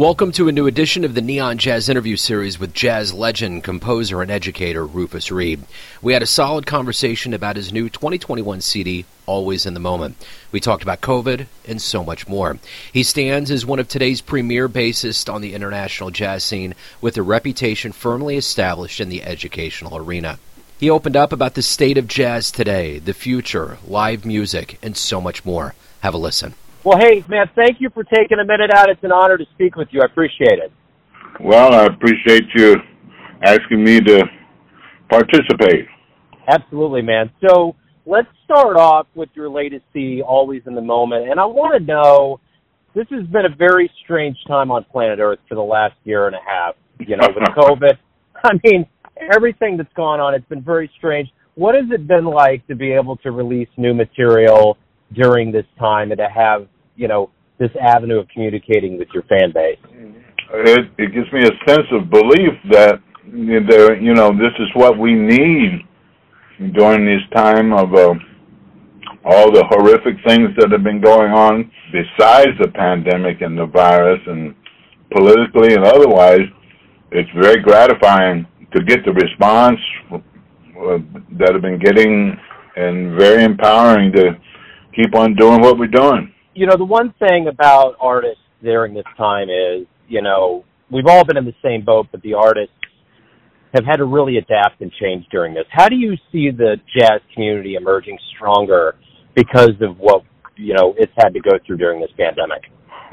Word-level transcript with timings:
Welcome 0.00 0.32
to 0.32 0.48
a 0.48 0.52
new 0.52 0.66
edition 0.66 1.04
of 1.04 1.14
the 1.14 1.20
Neon 1.20 1.58
Jazz 1.58 1.90
interview 1.90 2.16
series 2.16 2.58
with 2.58 2.72
jazz 2.72 3.12
legend, 3.12 3.64
composer, 3.64 4.22
and 4.22 4.30
educator 4.30 4.86
Rufus 4.86 5.30
Reid. 5.30 5.60
We 6.00 6.14
had 6.14 6.22
a 6.22 6.26
solid 6.26 6.64
conversation 6.64 7.34
about 7.34 7.56
his 7.56 7.70
new 7.70 7.90
2021 7.90 8.62
CD, 8.62 9.04
Always 9.26 9.66
in 9.66 9.74
the 9.74 9.78
Moment. 9.78 10.16
We 10.52 10.58
talked 10.58 10.82
about 10.82 11.02
COVID 11.02 11.48
and 11.68 11.82
so 11.82 12.02
much 12.02 12.26
more. 12.26 12.58
He 12.90 13.02
stands 13.02 13.50
as 13.50 13.66
one 13.66 13.78
of 13.78 13.88
today's 13.88 14.22
premier 14.22 14.70
bassists 14.70 15.30
on 15.30 15.42
the 15.42 15.52
international 15.52 16.10
jazz 16.10 16.44
scene 16.44 16.74
with 17.02 17.18
a 17.18 17.22
reputation 17.22 17.92
firmly 17.92 18.38
established 18.38 19.00
in 19.00 19.10
the 19.10 19.22
educational 19.22 19.98
arena. 19.98 20.38
He 20.78 20.88
opened 20.88 21.14
up 21.14 21.30
about 21.30 21.52
the 21.52 21.62
state 21.62 21.98
of 21.98 22.08
jazz 22.08 22.50
today, 22.50 23.00
the 23.00 23.12
future, 23.12 23.76
live 23.86 24.24
music, 24.24 24.78
and 24.82 24.96
so 24.96 25.20
much 25.20 25.44
more. 25.44 25.74
Have 26.00 26.14
a 26.14 26.16
listen. 26.16 26.54
Well, 26.82 26.98
hey, 26.98 27.22
man, 27.28 27.46
thank 27.54 27.78
you 27.78 27.90
for 27.90 28.04
taking 28.04 28.38
a 28.38 28.44
minute 28.44 28.70
out. 28.74 28.88
It's 28.88 29.04
an 29.04 29.12
honor 29.12 29.36
to 29.36 29.44
speak 29.54 29.76
with 29.76 29.88
you. 29.90 30.00
I 30.00 30.06
appreciate 30.06 30.58
it. 30.58 30.72
Well, 31.38 31.74
I 31.74 31.84
appreciate 31.84 32.44
you 32.54 32.76
asking 33.42 33.84
me 33.84 34.00
to 34.00 34.24
participate. 35.10 35.86
Absolutely, 36.48 37.02
man. 37.02 37.30
So 37.46 37.76
let's 38.06 38.28
start 38.44 38.78
off 38.78 39.06
with 39.14 39.28
your 39.34 39.50
latest 39.50 39.84
CD, 39.92 40.22
Always 40.22 40.62
in 40.66 40.74
the 40.74 40.80
Moment. 40.80 41.30
And 41.30 41.38
I 41.38 41.44
want 41.44 41.78
to 41.78 41.84
know 41.84 42.40
this 42.94 43.06
has 43.10 43.26
been 43.26 43.44
a 43.44 43.54
very 43.54 43.90
strange 44.02 44.38
time 44.48 44.70
on 44.70 44.84
planet 44.84 45.18
Earth 45.18 45.38
for 45.50 45.56
the 45.56 45.62
last 45.62 45.96
year 46.04 46.28
and 46.28 46.34
a 46.34 46.40
half, 46.46 46.76
you 46.98 47.16
know, 47.18 47.28
with 47.28 47.44
COVID. 47.56 47.98
I 48.42 48.52
mean, 48.64 48.86
everything 49.30 49.76
that's 49.76 49.92
gone 49.92 50.18
on, 50.18 50.34
it's 50.34 50.48
been 50.48 50.62
very 50.62 50.90
strange. 50.96 51.28
What 51.56 51.74
has 51.74 51.84
it 51.90 52.06
been 52.06 52.24
like 52.24 52.66
to 52.68 52.74
be 52.74 52.92
able 52.92 53.18
to 53.18 53.32
release 53.32 53.68
new 53.76 53.92
material 53.92 54.78
during 55.12 55.52
this 55.52 55.66
time 55.78 56.12
and 56.12 56.18
to 56.18 56.28
have, 56.28 56.66
you 56.96 57.08
know, 57.08 57.30
this 57.58 57.70
avenue 57.80 58.18
of 58.18 58.28
communicating 58.28 58.98
with 58.98 59.08
your 59.12 59.22
fan 59.24 59.52
base? 59.52 59.78
It, 60.52 60.90
it 60.98 61.14
gives 61.14 61.30
me 61.32 61.42
a 61.42 61.70
sense 61.70 61.86
of 61.92 62.10
belief 62.10 62.54
that 62.70 63.00
there, 63.68 64.00
you 64.00 64.14
know, 64.14 64.30
this 64.30 64.54
is 64.58 64.68
what 64.74 64.98
we 64.98 65.14
need 65.14 65.86
during 66.74 67.06
this 67.06 67.22
time 67.34 67.72
of 67.72 67.94
uh, 67.94 68.14
all 69.24 69.52
the 69.52 69.64
horrific 69.68 70.16
things 70.26 70.50
that 70.58 70.70
have 70.72 70.82
been 70.82 71.00
going 71.00 71.32
on 71.32 71.70
besides 71.92 72.50
the 72.60 72.68
pandemic 72.68 73.40
and 73.42 73.58
the 73.58 73.66
virus 73.66 74.20
and 74.26 74.54
politically 75.12 75.74
and 75.74 75.84
otherwise. 75.84 76.46
It's 77.12 77.30
very 77.40 77.60
gratifying 77.62 78.46
to 78.74 78.84
get 78.84 79.04
the 79.04 79.12
response 79.12 79.80
uh, 80.12 80.98
that 81.38 81.52
I've 81.54 81.62
been 81.62 81.78
getting 81.78 82.36
and 82.76 83.18
very 83.18 83.44
empowering 83.44 84.12
to 84.12 84.38
keep 84.94 85.14
on 85.14 85.34
doing 85.34 85.60
what 85.60 85.78
we're 85.78 85.86
doing. 85.86 86.32
You 86.54 86.66
know, 86.66 86.76
the 86.76 86.84
one 86.84 87.14
thing 87.18 87.46
about 87.48 87.94
artists 88.00 88.42
during 88.62 88.94
this 88.94 89.04
time 89.16 89.48
is, 89.48 89.86
you 90.08 90.22
know, 90.22 90.64
we've 90.90 91.06
all 91.06 91.24
been 91.24 91.36
in 91.36 91.44
the 91.44 91.54
same 91.62 91.84
boat, 91.84 92.08
but 92.10 92.22
the 92.22 92.34
artists 92.34 92.74
have 93.74 93.84
had 93.84 93.96
to 93.96 94.04
really 94.04 94.36
adapt 94.36 94.80
and 94.80 94.90
change 95.00 95.24
during 95.30 95.54
this. 95.54 95.64
How 95.70 95.88
do 95.88 95.96
you 95.96 96.14
see 96.32 96.50
the 96.50 96.76
jazz 96.98 97.20
community 97.34 97.76
emerging 97.76 98.18
stronger 98.34 98.96
because 99.34 99.74
of 99.80 99.96
what, 99.98 100.24
you 100.56 100.74
know, 100.74 100.94
it's 100.98 101.12
had 101.16 101.32
to 101.34 101.40
go 101.40 101.52
through 101.66 101.76
during 101.76 102.00
this 102.00 102.10
pandemic? 102.18 102.64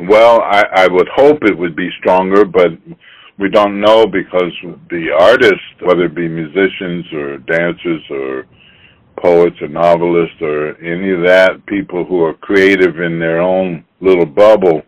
Well, 0.10 0.42
I, 0.42 0.64
I 0.76 0.88
would 0.88 1.08
hope 1.16 1.40
it 1.44 1.58
would 1.58 1.76
be 1.76 1.90
stronger, 2.00 2.44
but 2.44 2.70
we 3.40 3.50
don't 3.50 3.80
know 3.80 4.06
because 4.06 4.52
the 4.90 5.10
artists, 5.20 5.62
whether 5.82 6.06
it 6.06 6.16
be 6.16 6.28
musicians 6.28 7.06
or 7.14 7.38
dancers 7.38 8.02
or 8.10 8.46
poets 9.22 9.56
or 9.62 9.68
novelists 9.68 10.42
or 10.42 10.76
any 10.78 11.12
of 11.12 11.26
that, 11.26 11.66
people 11.68 12.06
who 12.06 12.24
are 12.24 12.34
creative 12.36 13.00
in 13.00 13.20
their 13.20 13.42
own 13.42 13.84
little 14.02 14.26
bubble, 14.26 14.82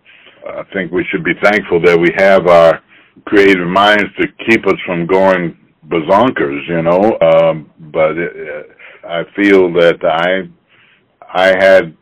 I 0.47 0.63
think 0.73 0.91
we 0.91 1.05
should 1.11 1.23
be 1.23 1.33
thankful 1.41 1.81
that 1.81 1.99
we 1.99 2.11
have 2.17 2.47
our 2.47 2.81
creative 3.25 3.67
minds 3.67 4.05
to 4.19 4.27
keep 4.47 4.65
us 4.67 4.79
from 4.85 5.05
going 5.05 5.57
bazonkers, 5.87 6.67
you 6.67 6.81
know. 6.81 7.17
Um, 7.21 7.69
but 7.91 8.17
it, 8.17 8.77
I 9.07 9.23
feel 9.35 9.71
that 9.73 9.99
I 10.03 10.49
I 11.33 11.47
had 11.47 11.95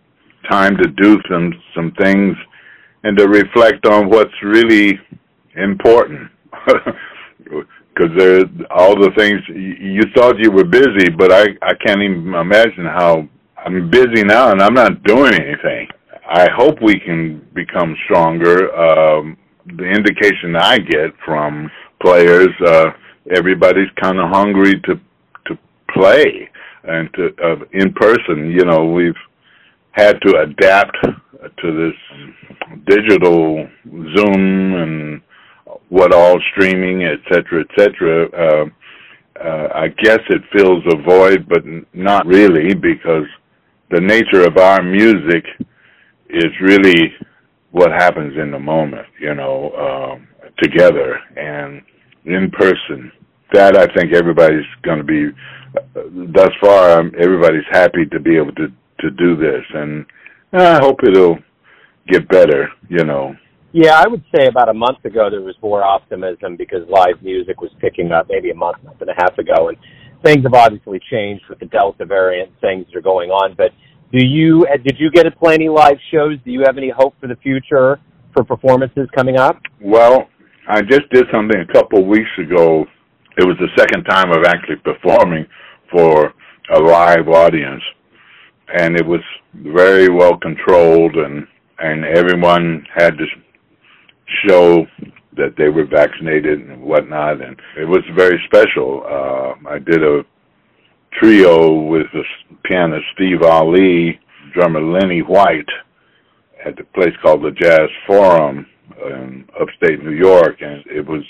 time 0.49 0.77
to 0.77 0.87
do 0.89 1.19
some 1.29 1.53
some 1.75 1.91
things 1.99 2.35
and 3.03 3.17
to 3.17 3.27
reflect 3.27 3.85
on 3.85 4.09
what's 4.09 4.33
really 4.43 4.99
important. 5.55 6.29
because 7.97 8.15
there 8.17 8.41
all 8.69 8.95
the 8.95 9.11
things 9.17 9.41
you 9.49 10.01
thought 10.15 10.37
you 10.37 10.51
were 10.51 10.65
busy, 10.65 11.09
but 11.09 11.31
I 11.31 11.45
I 11.61 11.73
can't 11.85 12.01
even 12.01 12.33
imagine 12.33 12.85
how 12.85 13.27
I'm 13.57 13.89
busy 13.89 14.23
now 14.23 14.51
and 14.51 14.61
I'm 14.61 14.73
not 14.73 15.03
doing 15.03 15.33
anything. 15.33 15.87
I 16.29 16.47
hope 16.55 16.81
we 16.81 16.99
can 16.99 17.45
become 17.53 17.95
stronger. 18.05 18.73
Um, 18.75 19.37
the 19.65 19.85
indication 19.85 20.55
I 20.55 20.77
get 20.77 21.11
from 21.25 21.69
players, 22.01 22.49
uh, 22.65 22.91
everybody's 23.35 23.89
kind 24.01 24.19
of 24.19 24.29
hungry 24.29 24.79
to 24.81 24.95
to 25.47 25.57
play 25.93 26.49
and 26.83 27.09
to 27.15 27.29
uh, 27.43 27.55
in 27.73 27.93
person. 27.93 28.51
You 28.51 28.65
know, 28.65 28.85
we've 28.85 29.13
had 29.91 30.21
to 30.21 30.39
adapt 30.41 30.97
to 31.03 31.91
this 31.91 32.85
digital 32.85 33.67
Zoom 34.15 34.73
and 34.75 35.21
what 35.89 36.13
all 36.13 36.39
streaming, 36.51 37.03
et 37.03 37.19
cetera, 37.31 37.61
et 37.61 37.79
cetera. 37.79 38.29
Uh, 38.29 38.65
uh, 39.39 39.69
I 39.75 39.87
guess 39.89 40.19
it 40.29 40.41
fills 40.55 40.83
a 40.87 41.01
void, 41.03 41.47
but 41.47 41.63
not 41.93 42.25
really, 42.25 42.73
because 42.73 43.25
the 43.91 44.01
nature 44.01 44.43
of 44.45 44.57
our 44.57 44.81
music 44.81 45.45
is 46.29 46.51
really 46.61 47.13
what 47.71 47.91
happens 47.91 48.37
in 48.37 48.51
the 48.51 48.59
moment, 48.59 49.07
you 49.19 49.35
know, 49.35 49.71
um, 49.73 50.27
together 50.61 51.19
and 51.35 51.81
in 52.25 52.49
person. 52.51 53.11
That 53.53 53.77
I 53.77 53.85
think 53.95 54.13
everybody's 54.13 54.65
going 54.81 54.97
to 54.97 55.03
be. 55.03 55.29
Uh, 55.77 56.01
thus 56.33 56.49
far, 56.59 56.99
um, 56.99 57.11
everybody's 57.19 57.67
happy 57.71 58.05
to 58.11 58.19
be 58.19 58.35
able 58.35 58.53
to 58.53 58.67
to 58.99 59.11
do 59.11 59.35
this, 59.35 59.63
and 59.73 60.05
I 60.51 60.79
hope 60.79 60.99
it'll 61.03 61.37
get 62.07 62.27
better, 62.27 62.69
you 62.89 63.05
know. 63.05 63.35
Yeah, 63.73 63.99
I 63.99 64.07
would 64.07 64.23
say 64.33 64.47
about 64.47 64.69
a 64.69 64.73
month 64.73 65.03
ago 65.03 65.29
there 65.29 65.41
was 65.41 65.55
more 65.61 65.83
optimism 65.83 66.55
because 66.55 66.87
live 66.89 67.21
music 67.21 67.61
was 67.61 67.71
picking 67.79 68.11
up 68.11 68.27
maybe 68.29 68.49
a 68.49 68.55
month, 68.55 68.83
month 68.83 69.01
and 69.01 69.09
a 69.09 69.13
half 69.17 69.37
ago, 69.37 69.69
and 69.69 69.77
things 70.23 70.43
have 70.43 70.53
obviously 70.53 70.99
changed 71.11 71.43
with 71.49 71.59
the 71.59 71.65
Delta 71.65 72.05
variant. 72.05 72.51
Things 72.61 72.85
are 72.95 73.01
going 73.01 73.29
on, 73.29 73.55
but 73.55 73.71
do 74.11 74.25
you 74.25 74.65
uh, 74.71 74.77
did 74.77 74.95
you 74.99 75.11
get 75.11 75.23
to 75.23 75.31
play 75.31 75.55
any 75.55 75.67
live 75.67 75.97
shows? 76.11 76.37
Do 76.45 76.51
you 76.51 76.63
have 76.65 76.77
any 76.77 76.89
hope 76.89 77.15
for 77.19 77.27
the 77.27 77.35
future 77.37 77.99
for 78.33 78.43
performances 78.43 79.09
coming 79.15 79.37
up? 79.37 79.59
Well, 79.81 80.27
I 80.69 80.81
just 80.81 81.09
did 81.11 81.25
something 81.31 81.59
a 81.59 81.73
couple 81.73 81.99
of 81.99 82.07
weeks 82.07 82.29
ago. 82.39 82.85
It 83.37 83.45
was 83.45 83.57
the 83.59 83.69
second 83.77 84.05
time 84.05 84.31
of 84.31 84.45
actually 84.45 84.77
performing 84.77 85.45
for 85.91 86.33
a 86.73 86.79
live 86.79 87.27
audience, 87.27 87.83
and 88.73 88.95
it 88.95 89.05
was 89.05 89.21
very 89.53 90.09
well 90.09 90.37
controlled 90.37 91.15
and 91.15 91.45
and 91.79 92.05
everyone 92.05 92.85
had 92.95 93.17
to 93.17 93.25
show 94.47 94.85
that 95.35 95.55
they 95.57 95.69
were 95.69 95.85
vaccinated 95.85 96.59
and 96.59 96.81
whatnot, 96.81 97.41
and 97.41 97.55
it 97.77 97.85
was 97.85 98.03
very 98.15 98.41
special. 98.45 99.03
Uh, 99.05 99.69
I 99.69 99.79
did 99.79 100.03
a 100.03 100.23
trio 101.19 101.81
with 101.81 102.07
the 102.13 102.23
pianist 102.65 103.05
Steve 103.15 103.43
Ali, 103.43 104.19
drummer 104.53 104.81
Lenny 104.81 105.21
White, 105.21 105.69
at 106.65 106.75
the 106.75 106.83
place 106.95 107.13
called 107.21 107.43
the 107.43 107.51
Jazz 107.51 107.89
Forum 108.05 108.65
in 109.05 109.45
upstate 109.59 110.03
New 110.03 110.11
York, 110.11 110.57
and 110.61 110.83
it 110.87 111.05
was 111.07 111.23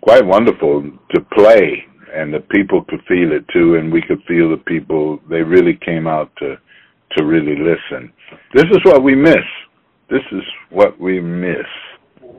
quite 0.00 0.24
wonderful 0.24 0.82
to 1.14 1.20
play, 1.32 1.84
and 2.14 2.32
the 2.32 2.40
people 2.40 2.84
could 2.88 3.00
feel 3.06 3.32
it 3.32 3.44
too, 3.52 3.76
and 3.76 3.92
we 3.92 4.02
could 4.02 4.22
feel 4.26 4.50
the 4.50 4.62
people. 4.66 5.20
They 5.28 5.42
really 5.42 5.78
came 5.84 6.06
out 6.06 6.30
to 6.38 6.56
to 7.16 7.24
really 7.24 7.56
listen. 7.56 8.12
This 8.54 8.64
is 8.64 8.78
what 8.84 9.02
we 9.02 9.14
miss. 9.14 9.46
This 10.10 10.22
is 10.32 10.42
what 10.70 10.98
we 10.98 11.20
miss. 11.20 11.66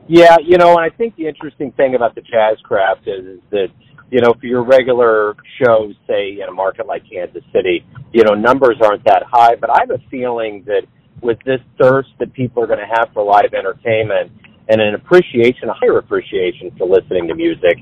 Yeah, 0.07 0.37
you 0.43 0.57
know, 0.57 0.77
and 0.77 0.79
I 0.79 0.95
think 0.95 1.15
the 1.15 1.27
interesting 1.27 1.71
thing 1.71 1.95
about 1.95 2.15
the 2.15 2.21
jazz 2.21 2.57
craft 2.63 3.07
is, 3.07 3.25
is 3.25 3.39
that, 3.51 3.67
you 4.11 4.21
know, 4.21 4.33
for 4.39 4.45
your 4.45 4.63
regular 4.63 5.35
shows, 5.61 5.95
say 6.07 6.37
in 6.41 6.47
a 6.47 6.51
market 6.51 6.85
like 6.85 7.03
Kansas 7.09 7.43
City, 7.51 7.83
you 8.13 8.23
know, 8.23 8.33
numbers 8.33 8.77
aren't 8.83 9.03
that 9.05 9.23
high, 9.29 9.55
but 9.55 9.69
I 9.69 9.79
have 9.79 9.89
a 9.89 10.09
feeling 10.09 10.63
that 10.67 10.83
with 11.21 11.39
this 11.45 11.59
thirst 11.81 12.09
that 12.19 12.31
people 12.33 12.61
are 12.61 12.67
going 12.67 12.79
to 12.79 12.85
have 12.85 13.09
for 13.13 13.23
live 13.23 13.53
entertainment 13.57 14.31
and 14.69 14.79
an 14.81 14.95
appreciation, 14.95 15.69
a 15.69 15.73
higher 15.73 15.97
appreciation 15.97 16.71
for 16.77 16.87
listening 16.87 17.27
to 17.27 17.35
music, 17.35 17.77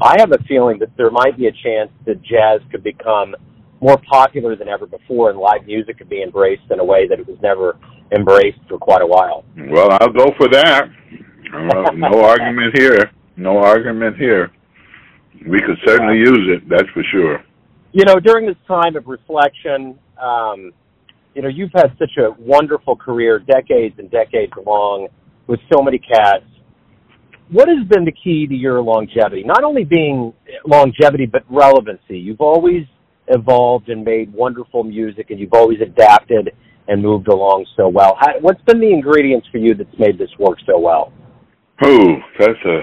I 0.00 0.16
have 0.18 0.32
a 0.32 0.42
feeling 0.48 0.78
that 0.80 0.96
there 0.96 1.10
might 1.10 1.36
be 1.36 1.46
a 1.46 1.52
chance 1.52 1.90
that 2.06 2.22
jazz 2.22 2.60
could 2.70 2.82
become 2.82 3.34
more 3.80 3.96
popular 4.10 4.56
than 4.56 4.68
ever 4.68 4.86
before 4.86 5.30
and 5.30 5.38
live 5.38 5.64
music 5.66 5.98
could 5.98 6.08
be 6.08 6.22
embraced 6.22 6.62
in 6.70 6.80
a 6.80 6.84
way 6.84 7.06
that 7.08 7.18
it 7.18 7.26
was 7.26 7.38
never 7.42 7.78
embraced 8.16 8.58
for 8.68 8.78
quite 8.78 9.02
a 9.02 9.06
while. 9.06 9.44
Well, 9.56 9.88
I'll 9.92 10.12
go 10.12 10.32
for 10.36 10.48
that. 10.48 10.88
No 11.52 12.22
argument 12.22 12.78
here. 12.78 13.10
No 13.36 13.58
argument 13.58 14.16
here. 14.16 14.50
We 15.46 15.60
could 15.60 15.78
certainly 15.86 16.18
use 16.18 16.48
it. 16.56 16.68
That's 16.68 16.88
for 16.92 17.02
sure. 17.12 17.44
You 17.92 18.04
know, 18.04 18.16
during 18.20 18.46
this 18.46 18.56
time 18.66 18.96
of 18.96 19.06
reflection, 19.06 19.98
um, 20.20 20.72
you 21.34 21.42
know, 21.42 21.48
you've 21.48 21.70
had 21.74 21.92
such 21.98 22.10
a 22.18 22.30
wonderful 22.38 22.96
career, 22.96 23.38
decades 23.38 23.94
and 23.98 24.10
decades 24.10 24.52
long, 24.66 25.08
with 25.46 25.60
so 25.72 25.82
many 25.82 25.98
cats. 25.98 26.44
what 27.50 27.68
has 27.68 27.86
been 27.88 28.04
the 28.04 28.12
key 28.12 28.46
to 28.46 28.54
your 28.54 28.82
longevity? 28.82 29.42
Not 29.44 29.64
only 29.64 29.84
being 29.84 30.34
longevity, 30.66 31.26
but 31.26 31.44
relevancy. 31.48 32.18
You've 32.18 32.40
always 32.40 32.84
evolved 33.28 33.88
and 33.88 34.04
made 34.04 34.32
wonderful 34.32 34.84
music, 34.84 35.30
and 35.30 35.38
you've 35.38 35.54
always 35.54 35.80
adapted 35.80 36.50
and 36.88 37.02
moved 37.02 37.28
along 37.28 37.66
so 37.76 37.88
well. 37.88 38.16
How, 38.18 38.38
what's 38.40 38.60
been 38.62 38.80
the 38.80 38.90
ingredients 38.92 39.46
for 39.52 39.58
you 39.58 39.74
that's 39.74 39.98
made 39.98 40.18
this 40.18 40.30
work 40.38 40.58
so 40.66 40.78
well? 40.78 41.12
Oh, 41.82 42.16
that's 42.38 42.64
a 42.64 42.80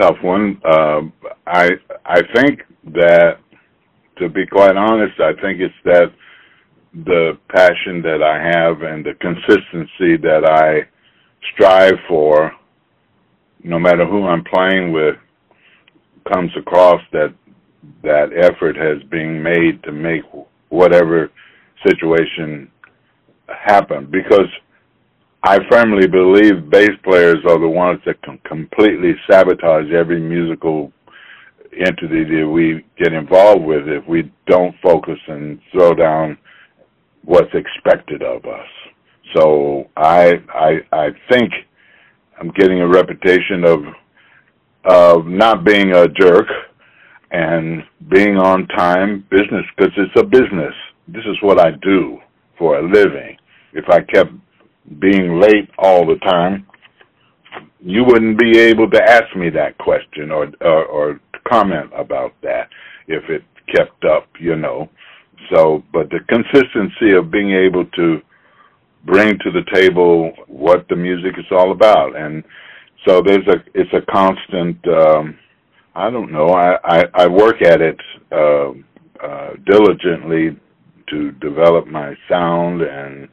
tough 0.00 0.16
one. 0.22 0.60
Uh, 0.64 1.02
I 1.46 1.70
I 2.04 2.22
think 2.34 2.62
that, 2.94 3.38
to 4.18 4.28
be 4.28 4.46
quite 4.46 4.76
honest, 4.76 5.18
I 5.20 5.32
think 5.42 5.60
it's 5.60 5.74
that 5.84 6.12
the 7.04 7.38
passion 7.48 8.02
that 8.02 8.22
I 8.22 8.38
have 8.40 8.82
and 8.82 9.04
the 9.04 9.14
consistency 9.20 10.16
that 10.22 10.44
I 10.48 10.88
strive 11.52 11.94
for, 12.08 12.52
no 13.64 13.78
matter 13.78 14.06
who 14.06 14.26
I'm 14.26 14.44
playing 14.44 14.92
with, 14.92 15.16
comes 16.32 16.50
across 16.56 17.00
that 17.12 17.34
that 18.02 18.30
effort 18.36 18.76
has 18.76 19.02
been 19.10 19.42
made 19.42 19.82
to 19.84 19.92
make 19.92 20.22
whatever 20.68 21.30
situation 21.86 22.70
happen 23.48 24.08
because 24.10 24.48
I 25.46 25.60
firmly 25.70 26.08
believe 26.08 26.70
bass 26.70 26.90
players 27.04 27.38
are 27.48 27.60
the 27.60 27.68
ones 27.68 28.00
that 28.04 28.20
can 28.22 28.36
completely 28.38 29.12
sabotage 29.30 29.92
every 29.92 30.20
musical 30.20 30.92
entity 31.72 32.24
that 32.24 32.48
we 32.48 32.84
get 32.98 33.12
involved 33.12 33.64
with 33.64 33.86
if 33.86 34.04
we 34.08 34.32
don't 34.48 34.74
focus 34.82 35.20
and 35.28 35.60
throw 35.70 35.94
down 35.94 36.36
what's 37.22 37.54
expected 37.54 38.24
of 38.24 38.44
us. 38.44 38.66
So 39.36 39.88
I 39.96 40.32
I 40.52 40.80
I 40.90 41.08
think 41.30 41.52
I'm 42.40 42.50
getting 42.50 42.80
a 42.80 42.88
reputation 42.88 43.64
of 43.64 43.84
of 44.84 45.26
not 45.26 45.64
being 45.64 45.92
a 45.92 46.08
jerk 46.08 46.48
and 47.30 47.84
being 48.08 48.36
on 48.36 48.66
time 48.66 49.24
business 49.30 49.64
because 49.76 49.92
it's 49.96 50.20
a 50.20 50.24
business. 50.24 50.74
This 51.06 51.24
is 51.24 51.36
what 51.40 51.60
I 51.60 51.70
do 51.82 52.18
for 52.58 52.80
a 52.80 52.82
living. 52.82 53.36
If 53.72 53.88
I 53.88 54.00
kept 54.00 54.32
being 55.00 55.40
late 55.40 55.70
all 55.78 56.06
the 56.06 56.16
time, 56.16 56.66
you 57.80 58.04
wouldn't 58.04 58.38
be 58.38 58.58
able 58.58 58.90
to 58.90 59.02
ask 59.02 59.34
me 59.36 59.50
that 59.50 59.78
question 59.78 60.30
or, 60.30 60.48
or, 60.60 60.84
or 60.86 61.20
comment 61.48 61.90
about 61.94 62.32
that 62.42 62.68
if 63.08 63.24
it 63.30 63.42
kept 63.74 64.04
up, 64.04 64.28
you 64.40 64.56
know. 64.56 64.88
So, 65.54 65.82
but 65.92 66.10
the 66.10 66.20
consistency 66.28 67.12
of 67.16 67.30
being 67.30 67.52
able 67.52 67.84
to 67.84 68.20
bring 69.04 69.38
to 69.38 69.50
the 69.52 69.64
table 69.72 70.32
what 70.48 70.86
the 70.88 70.96
music 70.96 71.34
is 71.38 71.44
all 71.50 71.72
about, 71.72 72.16
and 72.16 72.42
so 73.06 73.22
there's 73.24 73.46
a 73.46 73.62
it's 73.74 73.92
a 73.92 74.10
constant. 74.10 74.78
Um, 74.88 75.38
I 75.94 76.10
don't 76.10 76.32
know. 76.32 76.48
I 76.48 76.76
I, 76.84 77.04
I 77.14 77.26
work 77.28 77.62
at 77.62 77.80
it 77.80 78.00
uh, 78.32 78.70
uh, 79.24 79.50
diligently 79.64 80.58
to 81.10 81.30
develop 81.32 81.86
my 81.86 82.14
sound 82.28 82.82
and 82.82 83.28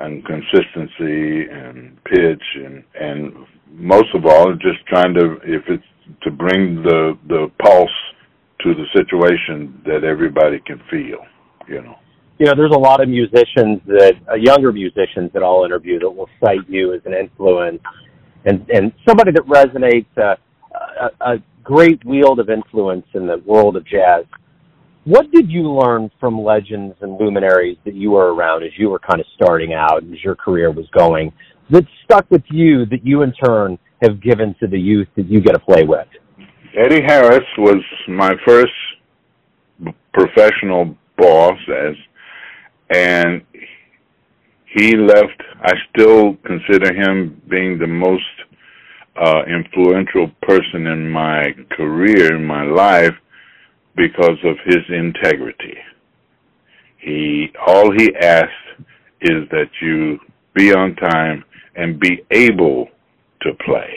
and 0.00 0.24
consistency 0.24 1.46
and 1.50 1.96
pitch 2.04 2.42
and 2.56 2.82
and 2.98 3.32
most 3.72 4.08
of 4.14 4.26
all 4.26 4.52
just 4.54 4.84
trying 4.88 5.14
to 5.14 5.36
if 5.44 5.62
it's 5.68 5.84
to 6.22 6.30
bring 6.30 6.82
the 6.82 7.16
the 7.28 7.50
pulse 7.62 7.88
to 8.62 8.74
the 8.74 8.84
situation 8.94 9.80
that 9.86 10.04
everybody 10.04 10.58
can 10.66 10.80
feel 10.90 11.24
you 11.68 11.82
know. 11.82 11.96
You 12.38 12.46
know 12.46 12.54
there's 12.56 12.74
a 12.74 12.78
lot 12.78 13.02
of 13.02 13.08
musicians 13.08 13.80
that 13.86 14.14
uh, 14.30 14.34
younger 14.34 14.72
musicians 14.72 15.30
that 15.34 15.42
I'll 15.42 15.64
interview 15.64 15.98
that 16.00 16.10
will 16.10 16.30
cite 16.42 16.68
you 16.68 16.94
as 16.94 17.02
an 17.04 17.14
influence 17.14 17.80
and 18.44 18.68
and 18.70 18.92
somebody 19.06 19.32
that 19.32 19.42
resonates 19.42 20.06
uh, 20.16 20.36
a, 21.20 21.34
a 21.34 21.42
great 21.62 22.04
wield 22.04 22.40
of 22.40 22.48
influence 22.48 23.06
in 23.14 23.26
the 23.26 23.38
world 23.44 23.76
of 23.76 23.86
jazz 23.86 24.24
what 25.10 25.28
did 25.32 25.50
you 25.50 25.68
learn 25.68 26.08
from 26.20 26.40
legends 26.40 26.94
and 27.00 27.18
luminaries 27.18 27.76
that 27.84 27.94
you 27.94 28.12
were 28.12 28.32
around 28.32 28.62
as 28.62 28.70
you 28.78 28.88
were 28.88 29.00
kind 29.00 29.18
of 29.18 29.26
starting 29.34 29.72
out 29.72 30.04
as 30.04 30.22
your 30.22 30.36
career 30.36 30.70
was 30.70 30.86
going 30.96 31.32
that 31.68 31.84
stuck 32.04 32.30
with 32.30 32.44
you 32.48 32.86
that 32.86 33.04
you 33.04 33.22
in 33.22 33.32
turn 33.32 33.76
have 34.02 34.22
given 34.22 34.54
to 34.60 34.68
the 34.68 34.78
youth 34.78 35.08
that 35.16 35.26
you 35.26 35.40
get 35.40 35.52
to 35.52 35.58
play 35.58 35.82
with? 35.82 36.06
Eddie 36.78 37.02
Harris 37.02 37.44
was 37.58 37.82
my 38.06 38.34
first 38.46 38.72
professional 40.12 40.96
boss 41.18 41.58
as 41.68 41.96
and 42.90 43.42
he 44.76 44.96
left 44.96 45.42
I 45.60 45.72
still 45.92 46.36
consider 46.46 46.94
him 46.94 47.42
being 47.50 47.80
the 47.80 47.88
most 47.88 48.22
uh 49.20 49.42
influential 49.48 50.30
person 50.42 50.86
in 50.86 51.10
my 51.10 51.48
career 51.76 52.36
in 52.36 52.44
my 52.44 52.62
life 52.62 53.14
because 54.00 54.38
of 54.44 54.56
his 54.64 54.82
integrity. 54.88 55.76
He 56.98 57.52
all 57.66 57.92
he 57.92 58.08
asked 58.16 58.48
is 59.20 59.48
that 59.50 59.68
you 59.82 60.18
be 60.54 60.72
on 60.72 60.96
time 60.96 61.44
and 61.76 62.00
be 62.00 62.24
able 62.30 62.88
to 63.42 63.52
play. 63.66 63.90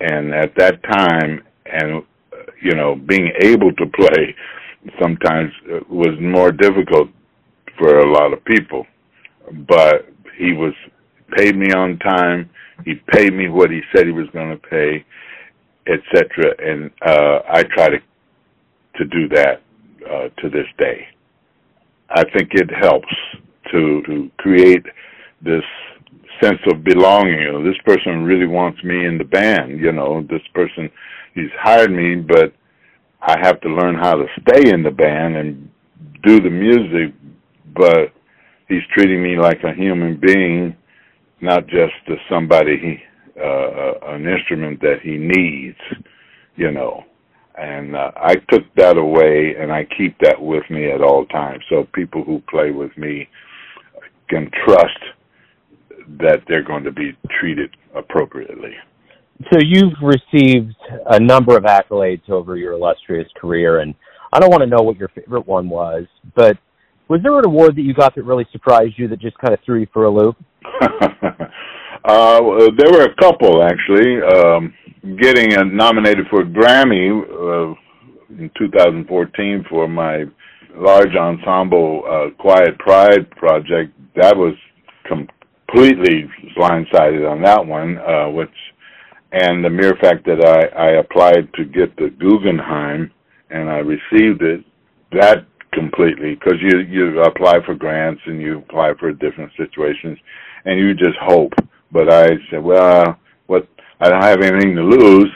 And 0.00 0.34
at 0.34 0.52
that 0.56 0.82
time, 0.82 1.42
and 1.66 2.02
you 2.60 2.74
know, 2.74 2.96
being 2.96 3.30
able 3.40 3.72
to 3.74 3.86
play 3.86 4.34
sometimes 5.00 5.52
was 5.88 6.16
more 6.20 6.50
difficult 6.50 7.08
for 7.78 8.00
a 8.00 8.12
lot 8.12 8.32
of 8.32 8.44
people. 8.44 8.84
But 9.68 10.08
he 10.36 10.52
was 10.52 10.74
paid 11.36 11.56
me 11.56 11.72
on 11.72 11.98
time. 11.98 12.50
He 12.84 12.94
paid 13.12 13.32
me 13.32 13.48
what 13.48 13.70
he 13.70 13.80
said 13.94 14.06
he 14.06 14.12
was 14.12 14.28
going 14.32 14.50
to 14.50 14.68
pay, 14.68 15.04
etc. 15.88 16.54
And 16.58 16.90
uh, 17.02 17.40
I 17.50 17.62
try 17.64 17.88
to 17.88 17.98
to 18.96 19.04
do 19.04 19.28
that 19.28 19.62
uh, 20.10 20.28
to 20.40 20.50
this 20.50 20.66
day. 20.76 21.06
I 22.10 22.24
think 22.36 22.50
it 22.52 22.70
helps 22.70 23.14
to 23.72 24.02
to 24.02 24.30
create 24.38 24.84
this 25.42 25.64
sense 26.42 26.60
of 26.70 26.84
belonging. 26.84 27.40
You 27.40 27.52
know, 27.52 27.64
this 27.64 27.78
person 27.84 28.24
really 28.24 28.46
wants 28.46 28.82
me 28.84 29.06
in 29.06 29.18
the 29.18 29.24
band. 29.24 29.80
You 29.80 29.92
know, 29.92 30.22
this 30.28 30.42
person 30.54 30.90
he's 31.34 31.50
hired 31.58 31.90
me, 31.90 32.16
but 32.16 32.52
I 33.20 33.38
have 33.40 33.60
to 33.62 33.68
learn 33.68 33.96
how 33.96 34.14
to 34.14 34.26
stay 34.40 34.70
in 34.70 34.82
the 34.82 34.90
band 34.90 35.36
and 35.36 35.70
do 36.22 36.40
the 36.40 36.50
music. 36.50 37.14
But 37.74 38.12
he's 38.68 38.82
treating 38.92 39.22
me 39.22 39.36
like 39.38 39.62
a 39.62 39.74
human 39.74 40.18
being, 40.18 40.76
not 41.40 41.66
just 41.66 41.94
as 42.08 42.18
somebody 42.28 42.76
he 42.78 42.96
uh 43.38 44.14
an 44.14 44.26
instrument 44.26 44.80
that 44.80 45.00
he 45.02 45.16
needs. 45.16 45.78
You 46.56 46.72
know, 46.72 47.04
and 47.56 47.96
uh, 47.96 48.12
I 48.16 48.34
took 48.50 48.62
that 48.76 48.96
away, 48.96 49.54
and 49.58 49.72
I 49.72 49.86
keep 49.96 50.16
that 50.22 50.40
with 50.40 50.64
me 50.70 50.90
at 50.90 51.00
all 51.00 51.26
times. 51.26 51.62
So 51.68 51.86
people 51.92 52.24
who 52.24 52.40
play 52.48 52.70
with 52.70 52.96
me 52.96 53.28
can 54.28 54.50
trust 54.64 54.98
that 56.20 56.40
they're 56.48 56.62
going 56.62 56.84
to 56.84 56.92
be 56.92 57.16
treated 57.40 57.76
appropriately. 57.94 58.74
So 59.52 59.58
you've 59.60 59.94
received 60.02 60.74
a 61.06 61.20
number 61.20 61.56
of 61.56 61.64
accolades 61.64 62.28
over 62.28 62.56
your 62.56 62.72
illustrious 62.72 63.28
career, 63.36 63.80
and 63.80 63.94
I 64.32 64.40
don't 64.40 64.50
want 64.50 64.62
to 64.62 64.66
know 64.66 64.82
what 64.82 64.96
your 64.96 65.08
favorite 65.08 65.46
one 65.46 65.68
was, 65.68 66.04
but 66.34 66.56
was 67.08 67.20
there 67.22 67.38
an 67.38 67.46
award 67.46 67.76
that 67.76 67.82
you 67.82 67.94
got 67.94 68.14
that 68.16 68.24
really 68.24 68.46
surprised 68.52 68.94
you 68.96 69.08
that 69.08 69.20
just 69.20 69.38
kind 69.38 69.54
of 69.54 69.60
threw 69.64 69.80
you 69.80 69.86
for 69.92 70.04
a 70.04 70.10
loop? 70.10 70.36
uh, 72.04 72.40
there 72.76 72.90
were 72.92 73.04
a 73.04 73.14
couple 73.16 73.62
actually. 73.62 74.20
Um, 74.22 74.74
getting 75.20 75.56
uh, 75.56 75.64
nominated 75.64 76.26
for 76.28 76.42
a 76.42 76.44
Grammy 76.44 77.10
uh, 77.10 77.74
in 78.38 78.50
2014 78.58 79.64
for 79.70 79.88
my 79.88 80.24
large 80.76 81.14
ensemble 81.16 82.02
uh, 82.08 82.30
Quiet 82.40 82.78
Pride 82.78 83.30
project. 83.32 83.92
That 84.16 84.36
was 84.36 84.54
completely 85.06 86.28
blindsided 86.56 87.30
on 87.30 87.42
that 87.42 87.64
one, 87.64 87.98
uh, 87.98 88.28
which 88.30 88.50
and 89.30 89.62
the 89.62 89.70
mere 89.70 89.94
fact 90.00 90.24
that 90.24 90.42
I, 90.42 90.88
I 90.88 90.90
applied 91.00 91.52
to 91.54 91.64
get 91.64 91.94
the 91.96 92.08
Guggenheim 92.18 93.10
and 93.50 93.68
I 93.68 93.78
received 93.78 94.42
it, 94.42 94.64
that 95.12 95.46
completely 95.72 96.34
because 96.34 96.58
you 96.62 96.78
you 96.80 97.20
apply 97.22 97.58
for 97.64 97.74
grants 97.74 98.22
and 98.26 98.40
you 98.40 98.58
apply 98.58 98.92
for 98.98 99.12
different 99.12 99.52
situations 99.56 100.18
and 100.64 100.78
you 100.78 100.94
just 100.94 101.16
hope. 101.20 101.52
But 101.92 102.12
I 102.12 102.28
said, 102.50 102.62
well, 102.62 103.18
what 103.46 103.68
I 104.00 104.08
don't 104.08 104.22
have 104.22 104.42
anything 104.42 104.76
to 104.76 104.82
lose, 104.82 105.30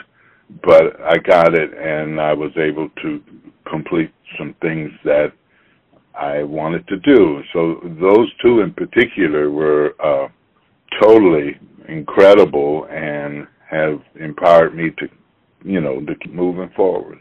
but 0.63 0.99
I 1.01 1.17
got 1.17 1.53
it, 1.53 1.71
and 1.73 2.19
I 2.21 2.33
was 2.33 2.51
able 2.57 2.89
to 3.01 3.21
complete 3.69 4.11
some 4.37 4.55
things 4.61 4.91
that 5.03 5.33
I 6.13 6.43
wanted 6.43 6.87
to 6.87 6.97
do. 6.97 7.41
So 7.53 7.79
those 7.99 8.31
two 8.43 8.61
in 8.61 8.73
particular 8.73 9.49
were 9.49 9.95
uh, 10.03 10.27
totally 11.01 11.57
incredible 11.87 12.87
and 12.89 13.47
have 13.69 14.01
empowered 14.19 14.75
me 14.75 14.91
to, 14.99 15.07
you 15.65 15.81
know, 15.81 15.99
to 16.01 16.15
keep 16.15 16.33
moving 16.33 16.69
forward 16.75 17.19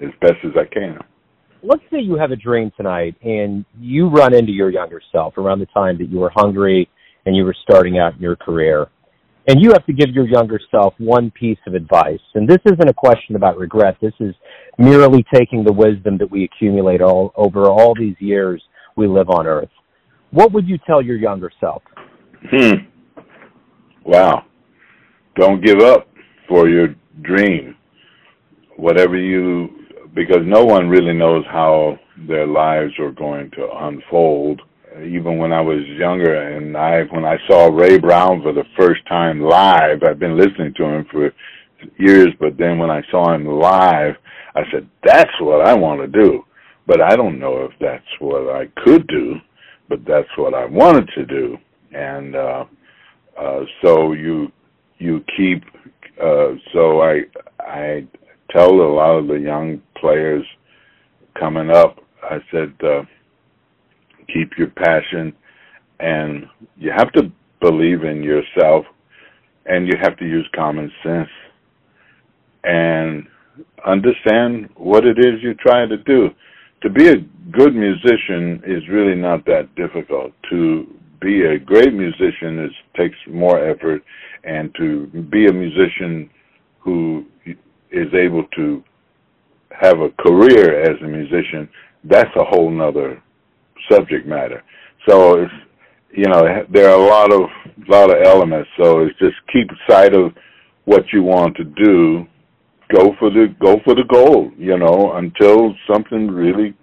as 0.00 0.10
best 0.20 0.36
as 0.44 0.52
I 0.56 0.72
can. 0.72 0.98
Let's 1.62 1.82
say 1.90 2.00
you 2.00 2.16
have 2.16 2.30
a 2.30 2.36
dream 2.36 2.72
tonight 2.76 3.16
and 3.22 3.64
you 3.78 4.08
run 4.08 4.34
into 4.34 4.52
your 4.52 4.70
younger 4.70 5.00
self 5.12 5.36
around 5.36 5.60
the 5.60 5.66
time 5.66 5.98
that 5.98 6.08
you 6.08 6.18
were 6.18 6.32
hungry 6.34 6.88
and 7.26 7.36
you 7.36 7.44
were 7.44 7.56
starting 7.62 7.98
out 7.98 8.14
in 8.14 8.20
your 8.20 8.36
career 8.36 8.88
and 9.50 9.60
you 9.60 9.70
have 9.72 9.84
to 9.86 9.92
give 9.92 10.10
your 10.10 10.28
younger 10.28 10.60
self 10.70 10.94
one 10.98 11.30
piece 11.32 11.58
of 11.66 11.74
advice. 11.74 12.20
And 12.34 12.48
this 12.48 12.58
isn't 12.66 12.88
a 12.88 12.94
question 12.94 13.36
about 13.36 13.58
regret. 13.58 13.96
This 14.00 14.12
is 14.20 14.34
merely 14.78 15.24
taking 15.34 15.64
the 15.64 15.72
wisdom 15.72 16.18
that 16.18 16.30
we 16.30 16.44
accumulate 16.44 17.00
all 17.00 17.32
over 17.36 17.66
all 17.66 17.94
these 17.98 18.16
years 18.20 18.62
we 18.96 19.08
live 19.08 19.28
on 19.30 19.46
earth. 19.46 19.70
What 20.30 20.52
would 20.52 20.68
you 20.68 20.78
tell 20.86 21.02
your 21.02 21.16
younger 21.16 21.50
self? 21.58 21.82
Hmm. 22.50 22.74
Wow. 24.04 24.44
Don't 25.36 25.64
give 25.64 25.80
up 25.80 26.08
for 26.48 26.68
your 26.68 26.94
dream. 27.22 27.76
Whatever 28.76 29.16
you, 29.16 29.68
because 30.14 30.42
no 30.44 30.64
one 30.64 30.88
really 30.88 31.12
knows 31.12 31.44
how 31.50 31.98
their 32.28 32.46
lives 32.46 32.92
are 32.98 33.10
going 33.10 33.50
to 33.52 33.68
unfold. 33.80 34.60
Even 35.04 35.38
when 35.38 35.52
I 35.52 35.60
was 35.60 35.84
younger, 35.86 36.34
and 36.34 36.76
I 36.76 37.02
when 37.04 37.24
I 37.24 37.36
saw 37.46 37.66
Ray 37.66 37.98
Brown 37.98 38.42
for 38.42 38.52
the 38.52 38.64
first 38.78 39.06
time 39.06 39.40
live, 39.40 40.02
I've 40.02 40.18
been 40.18 40.36
listening 40.36 40.74
to 40.76 40.84
him 40.84 41.06
for 41.10 41.32
years, 41.98 42.28
but 42.38 42.56
then 42.58 42.78
when 42.78 42.90
I 42.90 43.02
saw 43.10 43.34
him 43.34 43.46
live, 43.46 44.16
I 44.54 44.62
said, 44.70 44.88
"That's 45.04 45.32
what 45.40 45.66
I 45.66 45.74
want 45.74 46.00
to 46.00 46.06
do." 46.06 46.44
But 46.86 47.00
I 47.00 47.16
don't 47.16 47.38
know 47.38 47.64
if 47.64 47.72
that's 47.80 48.04
what 48.18 48.54
I 48.54 48.66
could 48.82 49.06
do, 49.06 49.36
but 49.88 50.04
that's 50.04 50.28
what 50.36 50.54
I 50.54 50.64
wanted 50.64 51.08
to 51.14 51.26
do, 51.26 51.58
and 51.92 52.36
uh, 52.36 52.64
uh, 53.38 53.60
so 53.82 54.12
you 54.12 54.50
you 54.98 55.24
keep. 55.36 55.64
Uh, 56.22 56.54
so 56.72 57.00
I 57.02 57.22
I 57.60 58.06
tell 58.50 58.70
a 58.70 58.94
lot 58.94 59.18
of 59.18 59.28
the 59.28 59.38
young 59.38 59.80
players 59.96 60.44
coming 61.38 61.70
up 61.70 62.00
I 62.22 62.38
said, 62.50 62.74
uh, 62.82 63.02
keep 64.32 64.56
your 64.58 64.68
passion, 64.68 65.32
and 65.98 66.46
you 66.76 66.90
have 66.96 67.12
to 67.12 67.30
believe 67.60 68.04
in 68.04 68.22
yourself, 68.22 68.86
and 69.66 69.86
you 69.86 69.94
have 70.00 70.16
to 70.18 70.24
use 70.24 70.48
common 70.54 70.90
sense, 71.02 71.28
and 72.64 73.26
understand 73.86 74.68
what 74.76 75.04
it 75.04 75.18
is 75.18 75.42
you're 75.42 75.54
trying 75.54 75.88
to 75.88 75.98
do. 75.98 76.30
To 76.82 76.90
be 76.90 77.08
a 77.08 77.16
good 77.52 77.74
musician 77.74 78.62
is 78.66 78.88
really 78.88 79.14
not 79.14 79.44
that 79.46 79.74
difficult. 79.76 80.32
To 80.50 80.86
be 81.20 81.44
a 81.44 81.58
great 81.58 81.92
musician 81.92 82.64
is 82.64 82.72
takes 82.96 83.16
more 83.28 83.58
effort, 83.62 84.02
and 84.44 84.74
to 84.76 85.06
be 85.30 85.46
a 85.46 85.52
musician 85.52 86.30
who 86.78 87.26
is 87.90 88.08
able 88.14 88.44
to 88.56 88.82
have 89.70 90.00
a 90.00 90.10
career 90.22 90.82
as 90.82 91.00
a 91.02 91.06
musician 91.06 91.68
that's 92.04 92.34
a 92.36 92.44
whole 92.44 92.70
nother 92.70 93.22
subject 93.90 94.26
matter. 94.26 94.62
So 95.08 95.42
it's 95.42 95.52
you 96.12 96.26
know 96.26 96.64
there 96.72 96.90
are 96.90 97.00
a 97.00 97.06
lot 97.06 97.32
of 97.32 97.48
lot 97.88 98.10
of 98.10 98.22
elements. 98.22 98.68
So 98.78 99.00
it's 99.00 99.18
just 99.18 99.36
keep 99.52 99.68
sight 99.88 100.14
of 100.14 100.32
what 100.84 101.04
you 101.12 101.22
want 101.22 101.56
to 101.56 101.64
do. 101.64 102.26
Go 102.94 103.14
for 103.18 103.30
the 103.30 103.54
go 103.60 103.78
for 103.84 103.94
the 103.94 104.04
goal. 104.04 104.50
You 104.56 104.76
know 104.76 105.12
until 105.14 105.74
something 105.90 106.28
really 106.28 106.74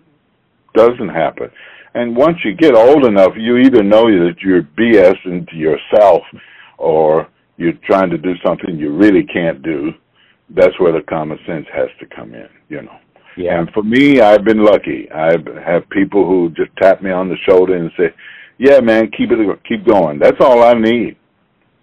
doesn't 0.75 1.09
happen. 1.09 1.49
And 1.93 2.15
once 2.15 2.37
you 2.45 2.53
get 2.53 2.75
old 2.75 3.05
enough, 3.05 3.31
you 3.35 3.57
either 3.57 3.81
know 3.81 4.05
that 4.05 4.35
you're 4.41 4.61
BSing 4.61 5.49
to 5.49 5.55
yourself, 5.55 6.21
or 6.77 7.27
you're 7.57 7.73
trying 7.85 8.11
to 8.11 8.17
do 8.19 8.33
something 8.45 8.77
you 8.77 8.95
really 8.95 9.23
can't 9.23 9.63
do. 9.63 9.91
That's 10.49 10.79
where 10.79 10.93
the 10.93 11.01
common 11.09 11.39
sense 11.47 11.65
has 11.73 11.89
to 11.99 12.15
come 12.15 12.33
in. 12.33 12.47
You 12.69 12.83
know. 12.83 12.97
Yeah. 13.37 13.59
And 13.59 13.69
for 13.71 13.83
me, 13.83 14.19
I've 14.19 14.43
been 14.43 14.63
lucky. 14.63 15.07
I 15.13 15.33
have 15.65 15.87
people 15.89 16.25
who 16.25 16.49
just 16.57 16.75
tap 16.81 17.01
me 17.01 17.11
on 17.11 17.29
the 17.29 17.37
shoulder 17.47 17.75
and 17.75 17.91
say, 17.97 18.13
"Yeah, 18.57 18.79
man, 18.79 19.11
keep 19.15 19.29
it, 19.31 19.59
keep 19.67 19.85
going." 19.85 20.19
That's 20.19 20.37
all 20.39 20.63
I 20.63 20.73
need. 20.73 21.17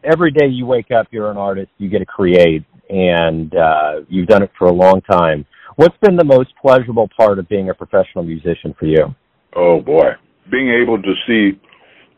Every 0.02 0.32
day 0.32 0.46
you 0.46 0.66
wake 0.66 0.90
up, 0.90 1.06
you're 1.10 1.30
an 1.30 1.36
artist. 1.36 1.70
You 1.78 1.88
get 1.88 2.00
to 2.00 2.06
create, 2.06 2.64
and 2.90 3.54
uh, 3.54 4.00
you've 4.08 4.26
done 4.26 4.42
it 4.42 4.50
for 4.58 4.66
a 4.66 4.72
long 4.72 5.00
time. 5.02 5.46
What's 5.76 5.96
been 6.02 6.16
the 6.16 6.24
most 6.24 6.50
pleasurable 6.60 7.08
part 7.16 7.38
of 7.38 7.48
being 7.48 7.70
a 7.70 7.74
professional 7.74 8.24
musician 8.24 8.74
for 8.78 8.86
you? 8.86 9.14
Oh 9.56 9.80
boy, 9.80 10.10
being 10.50 10.70
able 10.70 11.00
to 11.00 11.12
see 11.26 11.60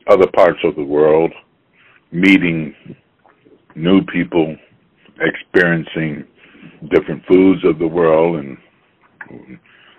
other 0.08 0.26
parts 0.34 0.58
of 0.64 0.76
the 0.76 0.84
world, 0.84 1.32
meeting 2.10 2.74
new 3.74 4.00
people, 4.06 4.56
experiencing 5.20 6.24
different 6.90 7.22
foods 7.26 7.64
of 7.64 7.78
the 7.78 7.86
world, 7.86 8.36
and 8.36 8.56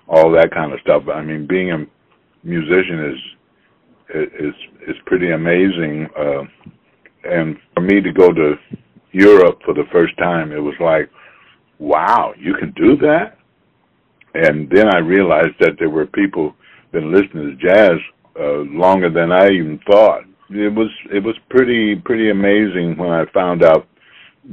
all 0.07 0.31
that 0.31 0.51
kind 0.51 0.73
of 0.73 0.79
stuff. 0.81 1.03
I 1.13 1.21
mean, 1.21 1.47
being 1.47 1.71
a 1.71 1.85
musician 2.43 3.13
is 3.13 3.19
is 4.39 4.53
is 4.87 4.95
pretty 5.05 5.31
amazing. 5.31 6.07
Uh, 6.17 6.43
and 7.23 7.57
for 7.73 7.81
me 7.81 8.01
to 8.01 8.11
go 8.11 8.31
to 8.31 8.55
Europe 9.11 9.59
for 9.65 9.73
the 9.73 9.83
first 9.91 10.17
time, 10.17 10.51
it 10.51 10.59
was 10.59 10.75
like, 10.79 11.09
wow, 11.79 12.33
you 12.37 12.53
can 12.53 12.71
do 12.71 12.95
that. 12.97 13.37
And 14.33 14.69
then 14.69 14.87
I 14.93 14.99
realized 14.99 15.55
that 15.59 15.77
there 15.79 15.89
were 15.89 16.05
people 16.05 16.55
been 16.91 17.11
listening 17.11 17.57
to 17.57 17.67
jazz 17.67 17.97
uh, 18.39 18.59
longer 18.69 19.09
than 19.09 19.31
I 19.31 19.47
even 19.47 19.79
thought. 19.89 20.21
It 20.49 20.73
was 20.73 20.89
it 21.11 21.21
was 21.23 21.35
pretty 21.49 21.95
pretty 21.95 22.29
amazing 22.29 22.95
when 22.97 23.09
I 23.09 23.25
found 23.33 23.63
out 23.63 23.87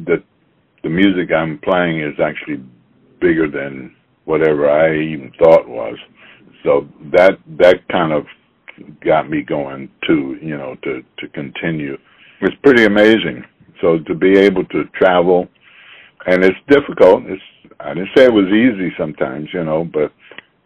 that 0.07 0.25
the 0.83 0.89
music 0.89 1.31
I'm 1.33 1.59
playing 1.59 2.01
is 2.01 2.19
actually 2.21 2.65
bigger 3.21 3.49
than 3.49 3.95
whatever 4.25 4.71
I 4.71 4.95
even 4.97 5.33
thought 5.39 5.69
was. 5.69 5.97
So 6.65 6.89
that 7.13 7.39
that 7.59 7.87
kind 7.89 8.13
of 8.13 8.27
got 9.05 9.29
me 9.29 9.43
going 9.43 9.91
too, 10.07 10.39
you 10.41 10.57
know, 10.57 10.77
to 10.83 11.03
to 11.19 11.29
continue. 11.29 11.97
It's 12.41 12.57
pretty 12.63 12.85
amazing. 12.85 13.45
So 13.81 13.99
to 13.99 14.15
be 14.15 14.39
able 14.39 14.65
to 14.67 14.85
travel, 14.99 15.49
and 16.27 16.45
it's 16.45 16.57
difficult. 16.69 17.25
It's 17.27 17.43
I 17.81 17.95
didn't 17.95 18.11
say 18.17 18.25
it 18.25 18.33
was 18.33 18.47
easy 18.47 18.95
sometimes, 18.99 19.49
you 19.53 19.65
know, 19.65 19.85
but 19.85 20.13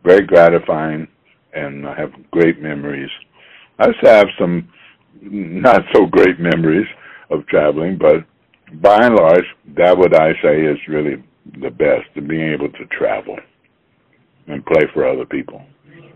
very 0.04 0.24
gratifying, 0.24 1.08
and 1.52 1.86
I 1.86 1.94
have 1.98 2.12
great 2.30 2.60
memories. 2.62 3.10
I 3.78 3.88
still 3.98 4.14
have 4.14 4.28
some 4.38 4.68
not 5.20 5.82
so 5.92 6.06
great 6.06 6.38
memories 6.38 6.86
of 7.30 7.46
traveling, 7.48 7.98
but 7.98 8.24
by 8.80 9.04
and 9.04 9.16
large, 9.16 9.44
that 9.76 9.96
what 9.96 10.14
I 10.14 10.32
say 10.42 10.62
is 10.62 10.78
really 10.86 11.24
the 11.60 11.70
best, 11.70 12.14
to 12.14 12.20
being 12.20 12.52
able 12.52 12.68
to 12.68 12.86
travel 12.86 13.36
and 14.48 14.64
play 14.66 14.82
for 14.92 15.06
other 15.06 15.24
people. 15.24 15.62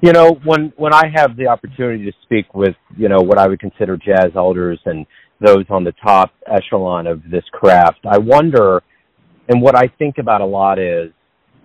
You 0.00 0.12
know, 0.12 0.40
when 0.44 0.72
when 0.76 0.92
I 0.92 1.04
have 1.14 1.36
the 1.36 1.46
opportunity 1.46 2.04
to 2.04 2.12
speak 2.22 2.54
with, 2.54 2.74
you 2.96 3.08
know, 3.08 3.20
what 3.20 3.38
I 3.38 3.46
would 3.46 3.60
consider 3.60 3.96
jazz 3.96 4.32
elders 4.34 4.80
and 4.84 5.06
those 5.40 5.64
on 5.70 5.84
the 5.84 5.92
top 6.04 6.32
echelon 6.46 7.06
of 7.06 7.22
this 7.30 7.44
craft, 7.52 8.00
I 8.08 8.18
wonder 8.18 8.82
and 9.48 9.60
what 9.60 9.76
I 9.76 9.88
think 9.98 10.18
about 10.18 10.40
a 10.40 10.46
lot 10.46 10.78
is 10.78 11.12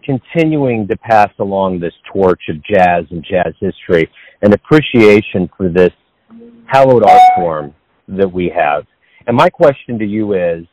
continuing 0.04 0.88
to 0.88 0.98
pass 0.98 1.30
along 1.40 1.80
this 1.80 1.94
torch 2.12 2.42
of 2.50 2.56
jazz 2.64 3.06
and 3.12 3.24
jazz 3.24 3.54
history 3.60 4.10
and 4.42 4.54
appreciation 4.54 5.50
for 5.58 5.70
this 5.70 5.92
hallowed 6.66 7.04
art 7.04 7.22
form 7.36 7.74
that 8.08 8.32
we 8.32 8.52
have. 8.56 8.86
And 9.28 9.36
my 9.36 9.50
question 9.50 10.00
to 10.00 10.06
you 10.06 10.34
is, 10.34 10.66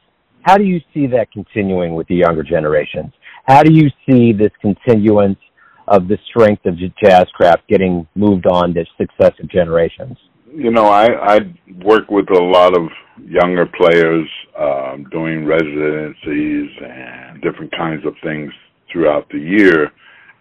how 0.42 0.56
do 0.56 0.64
you 0.64 0.80
see 0.92 1.06
that 1.08 1.32
continuing 1.32 1.94
with 1.94 2.06
the 2.08 2.16
younger 2.16 2.42
generations? 2.42 3.12
How 3.46 3.62
do 3.62 3.72
you 3.72 3.90
see 4.08 4.32
this 4.32 4.52
continuance 4.60 5.38
of 5.88 6.08
the 6.08 6.18
strength 6.28 6.64
of 6.66 6.74
jazzcraft 7.02 7.66
getting 7.68 8.06
moved 8.14 8.46
on 8.46 8.74
to 8.74 8.84
successive 8.96 9.48
generations? 9.50 10.16
You 10.52 10.70
know, 10.70 10.86
I 10.86 11.36
I 11.36 11.38
work 11.84 12.10
with 12.10 12.26
a 12.30 12.42
lot 12.42 12.76
of 12.76 12.88
younger 13.18 13.66
players 13.66 14.28
um, 14.58 15.06
doing 15.10 15.46
residencies 15.46 16.70
and 16.80 17.42
different 17.42 17.72
kinds 17.76 18.04
of 18.06 18.14
things 18.22 18.52
throughout 18.92 19.28
the 19.30 19.38
year. 19.38 19.90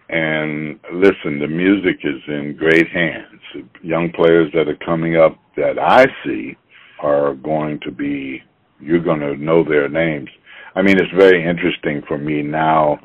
And 0.08 0.78
listen, 0.92 1.38
the 1.38 1.48
music 1.48 1.96
is 2.04 2.20
in 2.28 2.56
great 2.58 2.88
hands. 2.88 3.40
Young 3.82 4.12
players 4.12 4.50
that 4.54 4.68
are 4.68 4.78
coming 4.84 5.16
up 5.16 5.38
that 5.56 5.78
I 5.78 6.04
see 6.24 6.56
are 7.02 7.34
going 7.34 7.80
to 7.80 7.90
be, 7.90 8.42
you're 8.80 9.02
going 9.02 9.20
to 9.20 9.36
know 9.36 9.64
their 9.64 9.88
names. 9.88 10.28
I 10.76 10.82
mean, 10.82 10.98
it's 10.98 11.12
very 11.16 11.42
interesting 11.48 12.02
for 12.06 12.18
me 12.18 12.42
now 12.42 12.98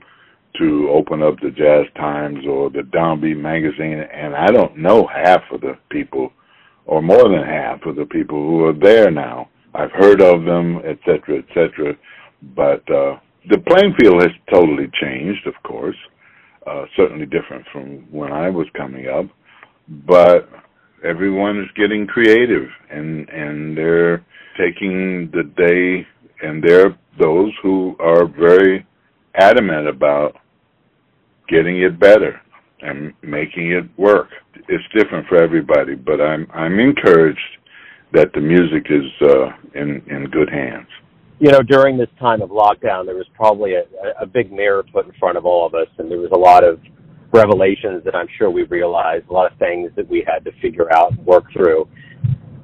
to 0.57 0.89
open 0.91 1.21
up 1.21 1.35
the 1.39 1.51
Jazz 1.51 1.85
Times 1.95 2.45
or 2.47 2.69
the 2.69 2.81
Downbeat 2.81 3.37
magazine, 3.37 3.99
and 4.13 4.35
I 4.35 4.47
don't 4.47 4.77
know 4.77 5.07
half 5.07 5.41
of 5.51 5.61
the 5.61 5.77
people, 5.89 6.31
or 6.85 7.01
more 7.01 7.29
than 7.29 7.43
half 7.43 7.85
of 7.85 7.95
the 7.95 8.05
people 8.05 8.37
who 8.37 8.65
are 8.65 8.73
there 8.73 9.11
now. 9.11 9.49
I've 9.73 9.91
heard 9.91 10.21
of 10.21 10.45
them, 10.45 10.77
etc., 10.77 11.03
cetera, 11.05 11.37
et 11.37 11.45
cetera, 11.53 11.93
but 12.55 12.91
uh, 12.91 13.19
the 13.49 13.59
playing 13.67 13.93
field 13.99 14.21
has 14.21 14.31
totally 14.51 14.89
changed, 15.01 15.45
of 15.47 15.53
course. 15.63 15.95
Uh, 16.65 16.85
certainly 16.95 17.25
different 17.25 17.65
from 17.71 18.05
when 18.11 18.31
I 18.31 18.49
was 18.49 18.67
coming 18.75 19.07
up, 19.07 19.25
but 20.05 20.49
everyone 21.03 21.59
is 21.59 21.69
getting 21.75 22.05
creative 22.05 22.67
and 22.91 23.27
and 23.29 23.77
they're 23.77 24.25
taking 24.57 25.31
the 25.31 25.43
day 25.57 26.05
and 26.41 26.63
they're 26.63 26.97
those 27.19 27.51
who 27.63 27.95
are 27.99 28.25
very 28.25 28.85
adamant 29.39 29.87
about 29.87 30.35
getting 31.47 31.81
it 31.81 31.99
better 31.99 32.39
and 32.81 33.13
making 33.21 33.71
it 33.71 33.85
work. 33.97 34.29
It's 34.67 34.83
different 34.97 35.27
for 35.27 35.41
everybody, 35.41 35.95
but 35.95 36.21
I'm 36.21 36.47
I'm 36.53 36.79
encouraged 36.79 37.39
that 38.13 38.31
the 38.33 38.41
music 38.41 38.85
is 38.89 39.09
uh, 39.21 39.47
in 39.75 40.01
in 40.07 40.25
good 40.31 40.49
hands. 40.49 40.87
you 41.39 41.51
know, 41.51 41.61
during 41.61 41.97
this 41.97 42.09
time 42.19 42.41
of 42.41 42.49
lockdown, 42.49 43.05
there 43.05 43.15
was 43.15 43.27
probably 43.33 43.73
a, 43.75 43.83
a 44.21 44.25
big 44.25 44.51
mirror 44.51 44.83
put 44.93 45.05
in 45.05 45.13
front 45.19 45.37
of 45.37 45.45
all 45.45 45.65
of 45.65 45.73
us, 45.73 45.87
and 45.97 46.11
there 46.11 46.19
was 46.19 46.31
a 46.33 46.37
lot 46.37 46.63
of 46.63 46.79
revelations 47.31 48.03
that 48.03 48.15
I'm 48.15 48.27
sure 48.37 48.49
we 48.49 48.63
realized, 48.63 49.25
a 49.29 49.33
lot 49.33 49.51
of 49.51 49.57
things 49.57 49.91
that 49.95 50.07
we 50.09 50.25
had 50.27 50.43
to 50.45 50.51
figure 50.61 50.93
out 50.93 51.11
and 51.11 51.25
work 51.25 51.45
through. 51.53 51.87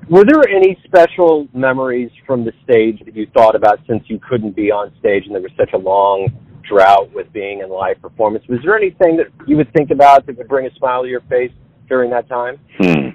Were 0.10 0.24
there 0.26 0.48
any 0.50 0.78
special 0.86 1.48
memories 1.54 2.12
from 2.28 2.46
the 2.46 2.52
stage 2.64 3.00
that 3.06 3.16
you 3.16 3.28
thought 3.34 3.56
about 3.56 3.80
since 3.88 4.04
you 4.08 4.20
couldn't 4.20 4.56
be 4.56 4.72
on 4.72 4.94
stage 5.00 5.24
and 5.26 5.34
there 5.34 5.42
was 5.42 5.52
such 5.58 5.72
a 5.74 5.78
long 5.78 6.28
drought 6.68 7.12
with 7.14 7.32
being 7.34 7.62
in 7.62 7.70
live 7.70 8.02
performance? 8.02 8.44
Was 8.48 8.60
there 8.64 8.78
anything 8.78 9.18
that 9.18 9.28
you 9.48 9.58
would 9.58 9.72
think 9.74 9.92
about 9.92 10.26
that 10.26 10.38
would 10.38 10.48
bring 10.48 10.66
a 10.66 10.76
smile 10.76 11.04
to 11.04 11.10
your 11.10 11.22
face 11.22 11.52
during 11.88 12.10
that 12.12 12.28
time? 12.28 12.60
Hmm. 12.80 13.10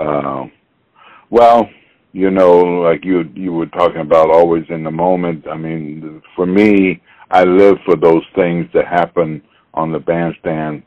uh, 0.00 0.44
well, 1.30 1.68
you 2.12 2.30
know, 2.30 2.58
like 2.58 3.04
you 3.04 3.30
you 3.34 3.52
were 3.52 3.66
talking 3.66 4.00
about, 4.00 4.30
always 4.30 4.64
in 4.70 4.84
the 4.84 4.90
moment. 4.90 5.46
I 5.46 5.56
mean, 5.56 6.22
for 6.34 6.46
me, 6.46 7.02
I 7.30 7.44
live 7.44 7.76
for 7.84 7.96
those 7.96 8.22
things 8.34 8.66
that 8.72 8.86
happen 8.86 9.42
on 9.74 9.92
the 9.92 9.98
bandstand 9.98 10.82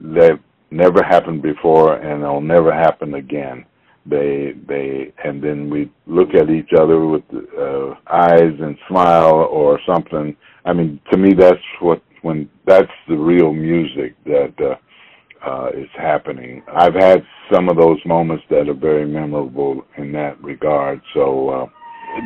that 0.00 0.38
never 0.70 1.02
happened 1.02 1.42
before 1.42 1.96
and 1.96 2.22
they'll 2.22 2.40
never 2.40 2.72
happen 2.72 3.14
again. 3.14 3.64
They 4.04 4.54
they 4.66 5.12
and 5.24 5.42
then 5.42 5.70
we 5.70 5.90
look 6.06 6.34
at 6.34 6.50
each 6.50 6.70
other 6.78 7.06
with 7.06 7.22
uh, 7.32 7.94
eyes 8.10 8.54
and 8.60 8.76
smile 8.88 9.46
or 9.50 9.78
something. 9.86 10.36
I 10.64 10.72
mean, 10.72 11.00
to 11.10 11.16
me, 11.18 11.34
that's 11.34 11.58
what 11.80 12.02
when 12.22 12.48
that's 12.66 12.90
the 13.08 13.16
real 13.16 13.52
music 13.52 14.14
that 14.24 14.54
uh, 14.60 15.48
uh, 15.48 15.70
is 15.70 15.88
happening. 15.96 16.62
I've 16.74 16.94
had 16.94 17.24
some 17.52 17.68
of 17.68 17.76
those 17.76 17.98
moments 18.04 18.44
that 18.50 18.68
are 18.68 18.74
very 18.74 19.06
memorable 19.06 19.84
in 19.98 20.12
that 20.12 20.42
regard. 20.42 21.00
So 21.14 21.48
uh, 21.50 21.66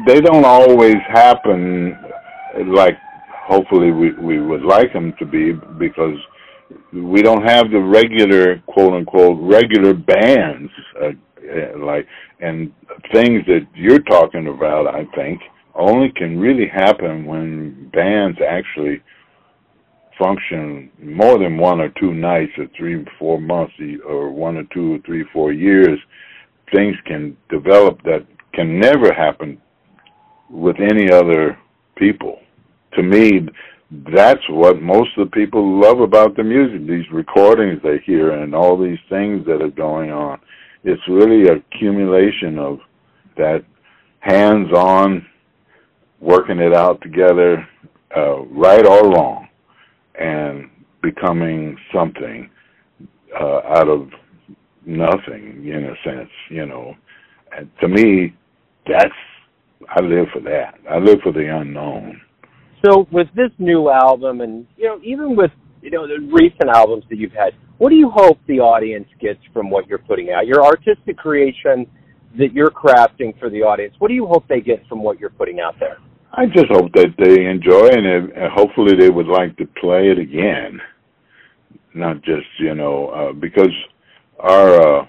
they 0.06 0.20
don't 0.20 0.44
always 0.44 0.96
happen 1.08 1.96
like 2.74 2.96
hopefully 3.46 3.90
we 3.90 4.12
we 4.14 4.40
would 4.40 4.62
like 4.62 4.92
them 4.92 5.12
to 5.18 5.26
be 5.26 5.52
because 5.78 6.18
we 6.92 7.22
don't 7.22 7.44
have 7.44 7.70
the 7.70 7.80
regular 7.80 8.58
quote 8.66 8.92
unquote 8.92 9.38
regular 9.40 9.94
bands 9.94 10.70
uh, 11.02 11.10
uh, 11.38 11.78
like 11.78 12.06
and 12.40 12.72
things 13.12 13.42
that 13.46 13.66
you're 13.74 14.02
talking 14.02 14.48
about 14.48 14.86
i 14.86 15.04
think 15.14 15.40
only 15.76 16.10
can 16.10 16.38
really 16.38 16.66
happen 16.68 17.26
when 17.26 17.90
bands 17.92 18.38
actually 18.46 19.02
function 20.18 20.90
more 21.02 21.38
than 21.38 21.58
one 21.58 21.80
or 21.80 21.90
two 22.00 22.14
nights 22.14 22.52
or 22.58 22.66
three 22.76 23.04
four 23.18 23.40
months 23.40 23.74
or 24.06 24.30
one 24.30 24.56
or 24.56 24.64
two 24.72 24.94
or 24.94 24.98
three 25.04 25.24
four 25.32 25.52
years. 25.52 25.98
Things 26.74 26.96
can 27.04 27.36
develop 27.50 28.02
that 28.04 28.26
can 28.54 28.80
never 28.80 29.12
happen 29.12 29.60
with 30.50 30.76
any 30.80 31.10
other 31.10 31.58
people. 31.96 32.38
To 32.94 33.02
me 33.02 33.48
that's 34.10 34.42
what 34.48 34.82
most 34.82 35.10
of 35.16 35.30
the 35.30 35.36
people 35.36 35.80
love 35.80 36.00
about 36.00 36.36
the 36.36 36.42
music 36.42 36.88
these 36.88 37.08
recordings 37.12 37.80
they 37.84 37.98
hear 38.04 38.32
and 38.42 38.52
all 38.52 38.76
these 38.76 38.98
things 39.08 39.46
that 39.46 39.62
are 39.62 39.70
going 39.70 40.10
on 40.10 40.40
it's 40.86 41.02
really 41.08 41.48
accumulation 41.48 42.58
of 42.58 42.78
that 43.36 43.64
hands 44.20 44.72
on 44.72 45.26
working 46.20 46.58
it 46.58 46.74
out 46.74 47.00
together 47.02 47.68
uh, 48.16 48.38
right 48.44 48.86
or 48.86 49.10
wrong 49.10 49.48
and 50.18 50.70
becoming 51.02 51.76
something 51.94 52.48
uh, 53.38 53.60
out 53.68 53.88
of 53.88 54.08
nothing 54.86 55.66
in 55.66 55.84
a 55.84 56.08
sense 56.08 56.30
you 56.48 56.64
know. 56.64 56.94
And 57.56 57.68
to 57.80 57.88
me 57.88 58.34
that's 58.86 59.12
i 59.90 60.00
live 60.00 60.26
for 60.32 60.40
that. 60.40 60.78
I 60.90 60.98
live 60.98 61.18
for 61.22 61.32
the 61.32 61.54
unknown. 61.54 62.20
So 62.84 63.06
with 63.10 63.28
this 63.34 63.50
new 63.58 63.90
album, 63.90 64.40
and 64.40 64.66
you 64.76 64.86
know, 64.86 65.00
even 65.02 65.36
with 65.36 65.50
you 65.82 65.90
know 65.90 66.06
the 66.06 66.20
recent 66.32 66.70
albums 66.72 67.04
that 67.10 67.18
you've 67.18 67.32
had, 67.32 67.52
what 67.78 67.90
do 67.90 67.96
you 67.96 68.10
hope 68.10 68.38
the 68.46 68.60
audience 68.60 69.08
gets 69.20 69.40
from 69.52 69.70
what 69.70 69.86
you're 69.86 69.98
putting 69.98 70.30
out? 70.30 70.46
Your 70.46 70.64
artistic 70.64 71.16
creation 71.16 71.86
that 72.38 72.52
you're 72.52 72.70
crafting 72.70 73.38
for 73.38 73.50
the 73.50 73.62
audience. 73.62 73.94
What 73.98 74.08
do 74.08 74.14
you 74.14 74.26
hope 74.26 74.46
they 74.48 74.60
get 74.60 74.86
from 74.88 75.02
what 75.02 75.18
you're 75.18 75.30
putting 75.30 75.60
out 75.60 75.74
there? 75.78 75.98
I 76.32 76.46
just 76.46 76.66
hope 76.70 76.92
that 76.92 77.14
they 77.18 77.46
enjoy 77.46 77.86
it, 77.86 78.04
and 78.04 78.52
hopefully 78.52 78.94
they 78.98 79.10
would 79.10 79.26
like 79.26 79.56
to 79.56 79.66
play 79.80 80.08
it 80.10 80.18
again. 80.18 80.80
Not 81.94 82.22
just 82.22 82.46
you 82.58 82.74
know 82.74 83.08
uh, 83.08 83.32
because 83.32 83.72
our 84.38 85.00
uh, 85.00 85.06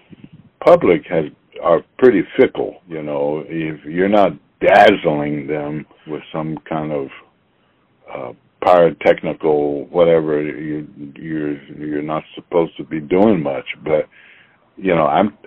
public 0.65 1.01
has 1.09 1.25
are 1.61 1.81
pretty 1.97 2.21
fickle. 2.39 2.81
You 2.87 3.03
know, 3.03 3.43
if 3.47 3.83
you're 3.83 4.07
not 4.07 4.31
dazzling 4.61 5.47
them 5.47 5.85
with 6.07 6.21
some 6.31 6.57
kind 6.69 6.91
of 6.91 7.07
uh, 8.13 8.33
pyrotechnical 8.63 9.87
whatever 9.89 10.41
you 10.41 10.87
you're 11.15 11.61
you're 11.77 12.01
not 12.01 12.23
supposed 12.35 12.75
to 12.77 12.83
be 12.83 12.99
doing 12.99 13.41
much 13.41 13.65
but 13.83 14.07
you 14.77 14.95
know 14.95 15.05
i'm 15.05 15.37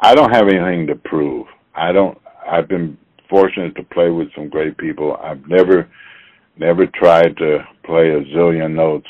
i 0.00 0.14
don't 0.14 0.34
have 0.34 0.48
anything 0.48 0.86
to 0.86 0.94
prove. 0.96 1.46
I 1.74 1.92
don't 1.92 2.18
i've 2.50 2.68
been 2.68 2.96
fortunate 3.28 3.74
to 3.76 3.82
play 3.84 4.10
with 4.10 4.28
some 4.34 4.48
great 4.48 4.76
people. 4.76 5.16
I've 5.22 5.46
never 5.48 5.88
never 6.58 6.86
tried 6.86 7.36
to 7.38 7.58
play 7.84 8.10
a 8.10 8.20
zillion 8.34 8.74
notes. 8.74 9.08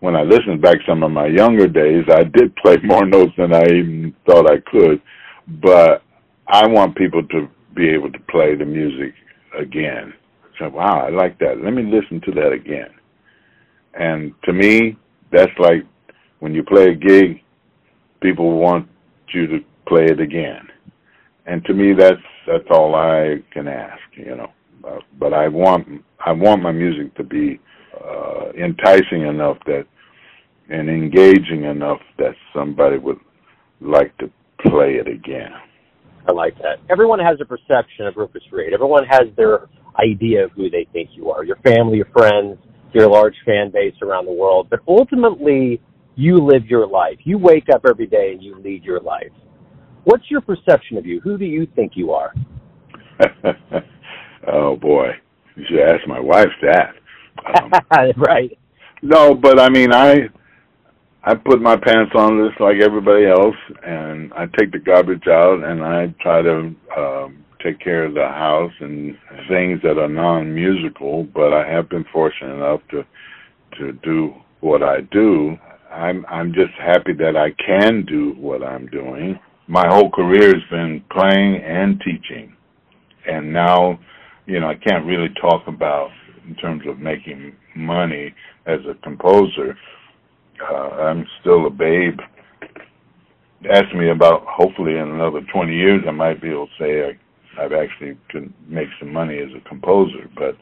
When 0.00 0.16
i 0.16 0.22
listened 0.22 0.62
back 0.62 0.78
some 0.86 1.02
of 1.02 1.10
my 1.10 1.26
younger 1.26 1.66
days 1.68 2.04
i 2.10 2.24
did 2.24 2.54
play 2.56 2.76
more 2.84 3.06
notes 3.06 3.32
than 3.36 3.52
i 3.54 3.62
even 3.64 4.14
thought 4.26 4.50
i 4.50 4.58
could 4.70 5.00
but 5.60 6.02
i 6.46 6.66
want 6.66 6.96
people 6.96 7.22
to 7.28 7.48
be 7.74 7.88
able 7.88 8.10
to 8.12 8.18
play 8.30 8.54
the 8.56 8.64
music 8.64 9.14
again 9.58 10.12
so, 10.58 10.68
wow, 10.68 11.06
I 11.06 11.10
like 11.10 11.38
that. 11.38 11.62
Let 11.62 11.72
me 11.72 11.82
listen 11.82 12.20
to 12.22 12.32
that 12.40 12.52
again. 12.52 12.90
And 13.94 14.32
to 14.44 14.52
me, 14.52 14.96
that's 15.32 15.52
like 15.58 15.84
when 16.40 16.54
you 16.54 16.62
play 16.62 16.88
a 16.88 16.94
gig, 16.94 17.42
people 18.20 18.58
want 18.58 18.88
you 19.32 19.46
to 19.46 19.58
play 19.86 20.04
it 20.04 20.20
again. 20.20 20.68
And 21.46 21.64
to 21.64 21.74
me, 21.74 21.94
that's 21.94 22.20
that's 22.46 22.64
all 22.70 22.94
I 22.94 23.42
can 23.52 23.68
ask, 23.68 24.00
you 24.14 24.36
know. 24.36 24.52
But 25.18 25.32
I 25.32 25.48
want 25.48 25.86
I 26.24 26.32
want 26.32 26.62
my 26.62 26.72
music 26.72 27.14
to 27.16 27.24
be 27.24 27.60
uh, 28.04 28.50
enticing 28.52 29.22
enough 29.22 29.58
that 29.66 29.86
and 30.68 30.88
engaging 30.88 31.64
enough 31.64 32.00
that 32.18 32.34
somebody 32.54 32.98
would 32.98 33.18
like 33.80 34.16
to 34.18 34.30
play 34.60 34.94
it 34.94 35.08
again. 35.08 35.52
I 36.28 36.32
like 36.32 36.58
that. 36.58 36.78
Everyone 36.90 37.18
has 37.18 37.40
a 37.40 37.44
perception 37.44 38.06
of 38.06 38.16
Rufus 38.16 38.42
Reid. 38.52 38.74
Everyone 38.74 39.04
has 39.06 39.28
their 39.36 39.68
idea 39.98 40.44
of 40.44 40.52
who 40.52 40.70
they 40.70 40.86
think 40.92 41.10
you 41.12 41.30
are. 41.30 41.44
Your 41.44 41.56
family, 41.56 41.96
your 41.98 42.08
friends, 42.12 42.58
your 42.92 43.08
large 43.08 43.34
fan 43.44 43.70
base 43.70 43.94
around 44.02 44.26
the 44.26 44.32
world. 44.32 44.68
But 44.70 44.80
ultimately, 44.88 45.80
you 46.16 46.38
live 46.38 46.66
your 46.66 46.86
life. 46.86 47.18
You 47.24 47.38
wake 47.38 47.68
up 47.72 47.84
every 47.88 48.06
day 48.06 48.32
and 48.32 48.42
you 48.42 48.58
lead 48.58 48.84
your 48.84 49.00
life. 49.00 49.30
What's 50.04 50.30
your 50.30 50.40
perception 50.40 50.96
of 50.96 51.06
you? 51.06 51.20
Who 51.20 51.38
do 51.38 51.44
you 51.44 51.66
think 51.76 51.92
you 51.94 52.12
are? 52.12 52.32
oh 54.52 54.76
boy, 54.76 55.10
you 55.56 55.64
should 55.68 55.80
ask 55.80 56.06
my 56.06 56.20
wife 56.20 56.48
that. 56.62 56.94
Um, 57.62 58.12
right. 58.16 58.56
No, 59.02 59.34
but 59.34 59.60
I 59.60 59.68
mean, 59.68 59.92
I 59.92 60.28
I 61.22 61.34
put 61.34 61.60
my 61.60 61.76
pants 61.76 62.12
on 62.14 62.48
just 62.48 62.60
like 62.60 62.76
everybody 62.80 63.26
else, 63.26 63.56
and 63.84 64.32
I 64.32 64.46
take 64.58 64.72
the 64.72 64.78
garbage 64.78 65.26
out, 65.28 65.62
and 65.62 65.82
I 65.82 66.14
try 66.20 66.42
to 66.42 66.74
um, 66.96 67.44
take 67.62 67.80
care 67.80 68.04
of 68.04 68.14
the 68.14 68.26
house 68.26 68.72
and 68.80 69.16
things 69.48 69.80
that 69.82 69.98
are 69.98 70.08
non-musical. 70.08 71.24
But 71.34 71.52
I 71.52 71.68
have 71.70 71.88
been 71.88 72.04
fortunate 72.12 72.54
enough 72.54 72.80
to 72.90 73.04
to 73.78 73.92
do 74.02 74.34
what 74.60 74.82
I 74.82 75.00
do. 75.12 75.56
I'm 75.90 76.24
I'm 76.28 76.52
just 76.52 76.72
happy 76.78 77.12
that 77.14 77.36
I 77.36 77.50
can 77.64 78.04
do 78.06 78.34
what 78.38 78.62
I'm 78.62 78.86
doing. 78.86 79.38
My 79.66 79.86
whole 79.88 80.10
career 80.10 80.54
has 80.54 80.64
been 80.70 81.04
playing 81.10 81.62
and 81.62 82.00
teaching, 82.00 82.56
and 83.26 83.52
now, 83.52 83.98
you 84.46 84.60
know, 84.60 84.68
I 84.68 84.74
can't 84.76 85.04
really 85.04 85.28
talk 85.40 85.66
about 85.66 86.10
in 86.48 86.54
terms 86.54 86.82
of 86.88 86.98
making 86.98 87.54
money 87.76 88.34
as 88.66 88.80
a 88.88 88.94
composer 89.02 89.76
uh, 90.60 90.74
I'm 90.74 91.26
still 91.40 91.66
a 91.66 91.70
babe. 91.70 92.18
Ask 93.70 93.94
me 93.94 94.10
about 94.10 94.44
hopefully 94.46 94.92
in 94.92 95.08
another 95.08 95.40
20 95.52 95.74
years 95.74 96.02
I 96.06 96.12
might 96.12 96.40
be 96.40 96.50
able 96.50 96.68
to 96.68 96.72
say 96.78 97.18
I've 97.58 97.72
actually 97.72 98.16
can 98.30 98.52
make 98.66 98.88
some 98.98 99.12
money 99.12 99.38
as 99.38 99.48
a 99.56 99.68
composer, 99.68 100.28
but 100.36 100.56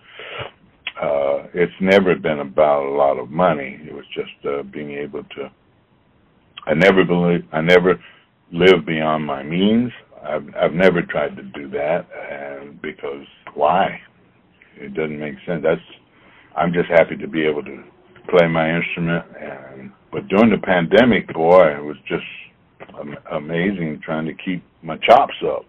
uh, 1.01 1.47
it's 1.55 1.73
never 1.81 2.15
been 2.15 2.41
about 2.41 2.87
a 2.87 2.91
lot 2.91 3.19
of 3.19 3.31
money. 3.31 3.81
It 3.87 3.93
was 3.95 4.05
just 4.15 4.47
uh, 4.47 4.63
being 4.63 4.93
able 4.93 5.23
to. 5.23 5.51
I 6.67 6.75
never 6.75 7.05
believe 7.05 7.45
I 7.53 7.61
never 7.61 8.01
live 8.53 8.87
beyond 8.87 9.25
my 9.25 9.43
means. 9.43 9.93
I've 10.25 10.47
I've 10.61 10.73
never 10.73 11.03
tried 11.03 11.37
to 11.37 11.43
do 11.43 11.69
that, 11.71 12.07
and 12.31 12.81
because 12.81 13.27
why? 13.55 14.01
It 14.77 14.95
doesn't 14.95 15.19
make 15.19 15.35
sense. 15.47 15.63
That's 15.63 15.81
I'm 16.57 16.73
just 16.73 16.89
happy 16.89 17.17
to 17.17 17.29
be 17.29 17.45
able 17.45 17.63
to 17.65 17.85
play 18.29 18.47
my 18.49 18.75
instrument. 18.75 19.25
And 19.41 19.93
but 20.13 20.29
during 20.29 20.51
the 20.51 20.59
pandemic, 20.59 21.33
boy, 21.33 21.77
it 21.77 21.85
was 21.85 21.97
just 22.09 22.25
amazing 23.33 24.01
trying 24.05 24.27
to 24.27 24.35
keep 24.35 24.63
my 24.83 24.97
chops 24.99 25.35
up, 25.45 25.65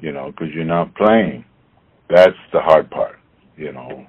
you 0.00 0.12
know, 0.12 0.30
because 0.30 0.48
you're 0.54 0.64
not 0.64 0.94
playing. 0.94 1.44
That's 2.08 2.36
the 2.52 2.60
hard 2.60 2.90
part, 2.90 3.18
you 3.56 3.72
know. 3.72 4.06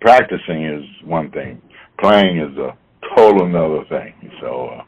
Practicing 0.00 0.64
is 0.64 0.84
one 1.04 1.30
thing, 1.30 1.60
playing 2.00 2.38
is 2.38 2.56
a 2.58 2.76
total 3.16 3.46
another 3.46 3.84
thing. 3.88 4.30
So 4.40 4.68
uh, 4.68 4.82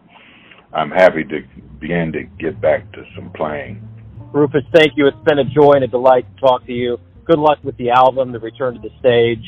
I'm 0.73 0.91
happy 0.91 1.25
to 1.25 1.41
begin 1.81 2.13
to 2.13 2.25
get 2.43 2.61
back 2.61 2.91
to 2.93 3.05
some 3.17 3.31
playing. 3.33 3.87
Rufus, 4.33 4.63
thank 4.73 4.93
you. 4.97 5.09
It's 5.09 5.25
been 5.25 5.41
a 5.41 5.45
joy 5.45 5.73
and 5.73 5.85
a 5.85 5.89
delight 5.89 6.25
to 6.37 6.41
talk 6.41 6.65
to 6.67 6.73
you. 6.73 6.99
Good 7.25 7.39
luck 7.39 7.59
with 7.65 7.77
the 7.77 7.91
album, 7.91 8.33
the 8.33 8.39
return 8.39 8.75
to 8.75 8.81
the 8.81 8.91
stage, 9.01 9.45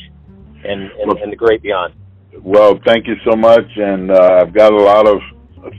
and, 0.65 0.81
and, 0.81 1.19
and 1.19 1.31
the 1.31 1.35
great 1.35 1.61
beyond. 1.61 1.93
Well, 2.41 2.79
thank 2.85 3.07
you 3.07 3.15
so 3.29 3.37
much, 3.37 3.65
and 3.77 4.11
uh, 4.11 4.39
I've 4.41 4.53
got 4.53 4.73
a 4.73 4.77
lot 4.77 5.07
of 5.07 5.19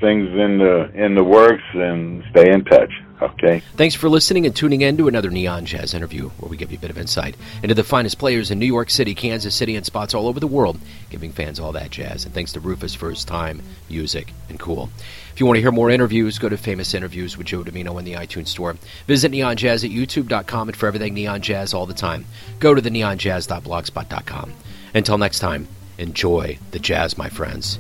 things 0.00 0.28
in 0.28 0.58
the 0.58 0.90
in 0.94 1.14
the 1.14 1.22
works, 1.22 1.62
and 1.74 2.22
stay 2.30 2.50
in 2.50 2.64
touch. 2.64 2.90
Okay. 3.22 3.62
Thanks 3.77 3.94
for 3.94 4.09
listening 4.09 4.44
and 4.44 4.55
tuning 4.55 4.81
in 4.81 4.96
to 4.96 5.09
another 5.09 5.31
Neon 5.31 5.64
Jazz 5.64 5.94
interview, 5.94 6.31
where 6.31 6.48
we 6.48 6.57
give 6.57 6.72
you 6.72 6.79
a 6.79 6.81
bit 6.81 6.90
of 6.90 6.98
insight 6.98 7.37
into 7.62 7.74
the 7.74 7.85
finest 7.85 8.18
players 8.18 8.50
in 8.50 8.59
New 8.59 8.66
York 8.66 8.90
City, 8.90 9.14
Kansas 9.14 9.55
City, 9.55 9.77
and 9.77 9.87
spots 9.87 10.14
all 10.14 10.27
over 10.27 10.40
the 10.40 10.46
world, 10.46 10.79
giving 11.11 11.33
fans 11.33 11.61
all 11.61 11.72
that 11.72 11.90
jazz. 11.90 12.24
And 12.24 12.35
thanks 12.35 12.53
to 12.53 12.61
Rufus 12.61 12.94
for 12.94 13.11
his 13.11 13.24
time, 13.24 13.62
music, 13.88 14.33
and 14.48 14.59
cool. 14.59 14.90
If 15.33 15.40
you 15.40 15.46
want 15.46 15.57
to 15.57 15.61
hear 15.61 15.72
more 15.72 15.90
interviews, 15.90 16.38
go 16.38 16.48
to 16.48 16.57
Famous 16.57 16.94
Interviews 16.94 17.37
with 17.37 17.46
Joe 17.46 17.62
Dimino 17.62 17.98
in 17.98 18.05
the 18.05 18.14
iTunes 18.14 18.48
Store. 18.48 18.77
Visit 19.07 19.31
Neon 19.31 19.57
Jazz 19.57 19.85
at 19.85 19.90
YouTube.com 19.90 20.68
and 20.68 20.77
for 20.77 20.87
everything 20.87 21.14
Neon 21.14 21.40
Jazz 21.40 21.72
all 21.74 21.87
the 21.87 21.94
time, 21.94 22.27
go 22.59 22.74
to 22.74 22.81
the 22.81 22.90
neonjazz.blogspot.com. 22.90 24.53
Until 24.94 25.18
next 25.18 25.38
time, 25.40 25.68
enjoy 25.98 26.59
the 26.70 26.79
jazz, 26.79 27.18
my 27.18 27.29
friends. 27.29 27.79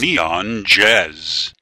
Neon 0.00 0.64
Jazz. 0.64 1.55